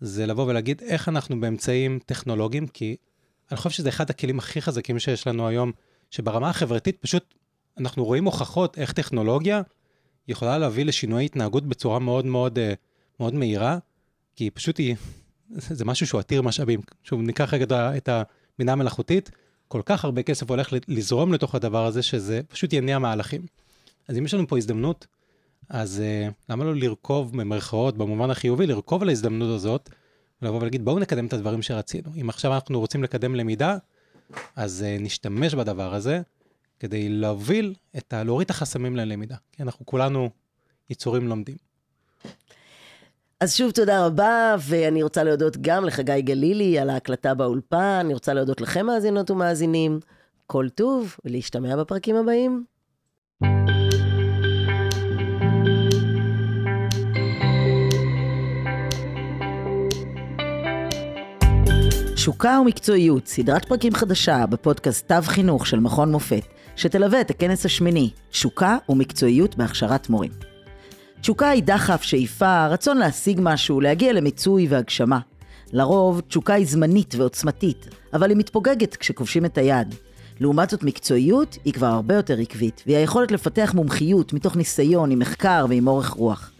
זה 0.00 0.26
לבוא 0.26 0.46
ולהגיד 0.46 0.82
איך 0.82 1.08
אנחנו 1.08 1.40
באמצעים 1.40 1.98
טכנולוגיים, 2.06 2.66
כי 2.66 2.96
אני 3.50 3.56
חושב 3.56 3.70
שזה 3.70 3.88
אחד 3.88 4.10
הכלים 4.10 4.38
הכי 4.38 4.62
חזקים 4.62 4.98
שיש 4.98 5.26
לנו 5.26 5.48
היום, 5.48 5.72
שברמה 6.10 6.50
החברתית 6.50 6.96
פשוט 7.00 7.34
אנחנו 7.78 8.04
רואים 8.04 8.24
הוכחות 8.24 8.78
איך 8.78 8.92
טכנולוגיה 8.92 9.62
יכולה 10.28 10.58
להביא 10.58 10.84
לשינוי 10.84 11.24
התנהגות 11.24 11.66
בצורה 11.66 11.98
מאוד 11.98 12.26
מאוד 12.26 12.58
אה, 12.58 12.74
מאוד 13.20 13.34
מהירה, 13.34 13.78
כי 14.36 14.50
פשוט 14.50 14.78
היא, 14.78 14.96
זה 15.78 15.84
משהו 15.84 16.06
שהוא 16.06 16.18
עתיר 16.18 16.42
משאבים. 16.42 16.80
שוב, 17.02 17.20
ניקח 17.20 17.54
רגע 17.54 17.96
את 17.96 18.08
הבינה 18.08 18.72
המלאכותית, 18.72 19.30
כל 19.68 19.82
כך 19.84 20.04
הרבה 20.04 20.22
כסף 20.22 20.50
הולך 20.50 20.72
לזרום 20.88 21.32
לתוך 21.32 21.54
הדבר 21.54 21.86
הזה, 21.86 22.02
שזה 22.02 22.40
פשוט 22.48 22.72
יניע 22.72 22.98
מהלכים. 22.98 23.46
אז 24.08 24.18
אם 24.18 24.24
יש 24.24 24.34
לנו 24.34 24.48
פה 24.48 24.58
הזדמנות, 24.58 25.06
אז 25.68 26.02
uh, 26.02 26.32
למה 26.48 26.64
לא 26.64 26.76
לרכוב 26.76 27.38
במרכאות, 27.38 27.96
במובן 27.96 28.30
החיובי, 28.30 28.66
לרכוב 28.66 29.02
על 29.02 29.08
ההזדמנות 29.08 29.54
הזאת, 29.54 29.90
ולבוא 30.42 30.60
ולהגיד, 30.60 30.84
בואו 30.84 30.98
נקדם 30.98 31.26
את 31.26 31.32
הדברים 31.32 31.62
שרצינו. 31.62 32.10
אם 32.20 32.28
עכשיו 32.28 32.54
אנחנו 32.54 32.80
רוצים 32.80 33.02
לקדם 33.02 33.34
למידה, 33.34 33.76
אז 34.56 34.84
uh, 34.84 35.02
נשתמש 35.02 35.54
בדבר 35.54 35.94
הזה, 35.94 36.20
כדי 36.82 37.08
להוביל 37.08 37.74
את 37.96 38.12
ה... 38.12 38.24
להוריד 38.24 38.44
את 38.44 38.50
החסמים 38.50 38.96
ללמידה. 38.96 39.36
כי 39.52 39.62
אנחנו 39.62 39.86
כולנו 39.86 40.30
יצורים 40.90 41.28
לומדים. 41.28 41.56
אז 43.40 43.54
שוב 43.54 43.70
תודה 43.70 44.06
רבה, 44.06 44.56
ואני 44.60 45.02
רוצה 45.02 45.24
להודות 45.24 45.56
גם 45.56 45.84
לחגי 45.84 46.22
גלילי 46.22 46.78
על 46.78 46.90
ההקלטה 46.90 47.34
באולפן, 47.34 47.96
אני 48.00 48.14
רוצה 48.14 48.34
להודות 48.34 48.60
לכם 48.60 48.86
מאזינות 48.86 49.30
ומאזינים. 49.30 50.00
כל 50.46 50.68
טוב, 50.74 51.16
ולהשתמע 51.24 51.76
בפרקים 51.76 52.16
הבאים. 52.16 52.64
שוקה 62.16 62.58
ומקצועיות, 62.60 63.26
סדרת 63.26 63.64
פרקים 63.64 63.94
חדשה 63.94 64.46
בפודקאסט 64.46 65.08
תו 65.08 65.22
חינוך 65.22 65.66
של 65.66 65.80
מכון 65.80 66.12
מופת, 66.12 66.44
שתלווה 66.76 67.20
את 67.20 67.30
הכנס 67.30 67.66
השמיני, 67.66 68.10
שוקה 68.30 68.76
ומקצועיות 68.88 69.56
בהכשרת 69.56 70.10
מורים. 70.10 70.30
תשוקה 71.20 71.48
היא 71.48 71.62
דחף, 71.62 72.02
שאיפה, 72.02 72.66
רצון 72.66 72.96
להשיג 72.96 73.40
משהו, 73.42 73.80
להגיע 73.80 74.12
למיצוי 74.12 74.66
והגשמה. 74.68 75.18
לרוב, 75.72 76.20
תשוקה 76.28 76.54
היא 76.54 76.66
זמנית 76.66 77.14
ועוצמתית, 77.14 77.88
אבל 78.14 78.30
היא 78.30 78.36
מתפוגגת 78.36 78.96
כשכובשים 78.96 79.44
את 79.44 79.58
היד. 79.58 79.94
לעומת 80.40 80.70
זאת, 80.70 80.82
מקצועיות 80.82 81.58
היא 81.64 81.72
כבר 81.72 81.86
הרבה 81.86 82.14
יותר 82.14 82.38
עקבית, 82.38 82.82
והיא 82.86 82.96
היכולת 82.96 83.30
לפתח 83.32 83.72
מומחיות 83.74 84.32
מתוך 84.32 84.56
ניסיון, 84.56 85.10
עם 85.10 85.18
מחקר 85.18 85.66
ועם 85.68 85.86
אורך 85.86 86.08
רוח. 86.08 86.50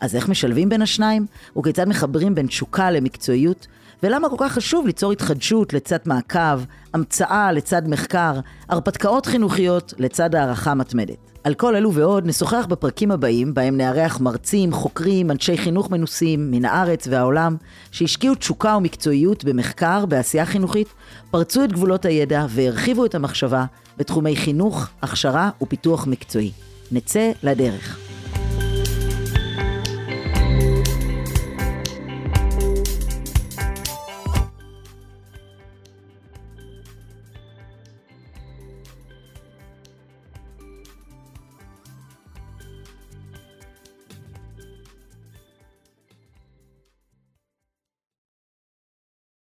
אז 0.00 0.16
איך 0.16 0.28
משלבים 0.28 0.68
בין 0.68 0.82
השניים? 0.82 1.26
וכיצד 1.58 1.88
מחברים 1.88 2.34
בין 2.34 2.46
תשוקה 2.46 2.90
למקצועיות? 2.90 3.66
ולמה 4.02 4.28
כל 4.28 4.36
כך 4.38 4.52
חשוב 4.52 4.86
ליצור 4.86 5.12
התחדשות 5.12 5.72
לצד 5.72 5.98
מעקב, 6.06 6.60
המצאה 6.94 7.52
לצד 7.52 7.88
מחקר, 7.88 8.40
הרפתקאות 8.68 9.26
חינוכיות 9.26 9.94
לצד 9.98 10.34
הערכה 10.34 10.74
מתמדת. 10.74 11.16
על 11.44 11.54
כל 11.54 11.76
אלו 11.76 11.92
ועוד 11.92 12.26
נשוחח 12.26 12.66
בפרקים 12.68 13.10
הבאים, 13.10 13.54
בהם 13.54 13.76
נארח 13.76 14.20
מרצים, 14.20 14.72
חוקרים, 14.72 15.30
אנשי 15.30 15.58
חינוך 15.58 15.90
מנוסים 15.90 16.50
מן 16.50 16.64
הארץ 16.64 17.06
והעולם, 17.10 17.56
שהשקיעו 17.90 18.34
תשוקה 18.34 18.76
ומקצועיות 18.76 19.44
במחקר, 19.44 20.06
בעשייה 20.06 20.46
חינוכית, 20.46 20.88
פרצו 21.30 21.64
את 21.64 21.72
גבולות 21.72 22.04
הידע 22.04 22.46
והרחיבו 22.48 23.04
את 23.04 23.14
המחשבה 23.14 23.64
בתחומי 23.98 24.36
חינוך, 24.36 24.88
הכשרה 25.02 25.50
ופיתוח 25.62 26.06
מקצועי. 26.06 26.52
נצא 26.92 27.30
לדרך. 27.42 28.05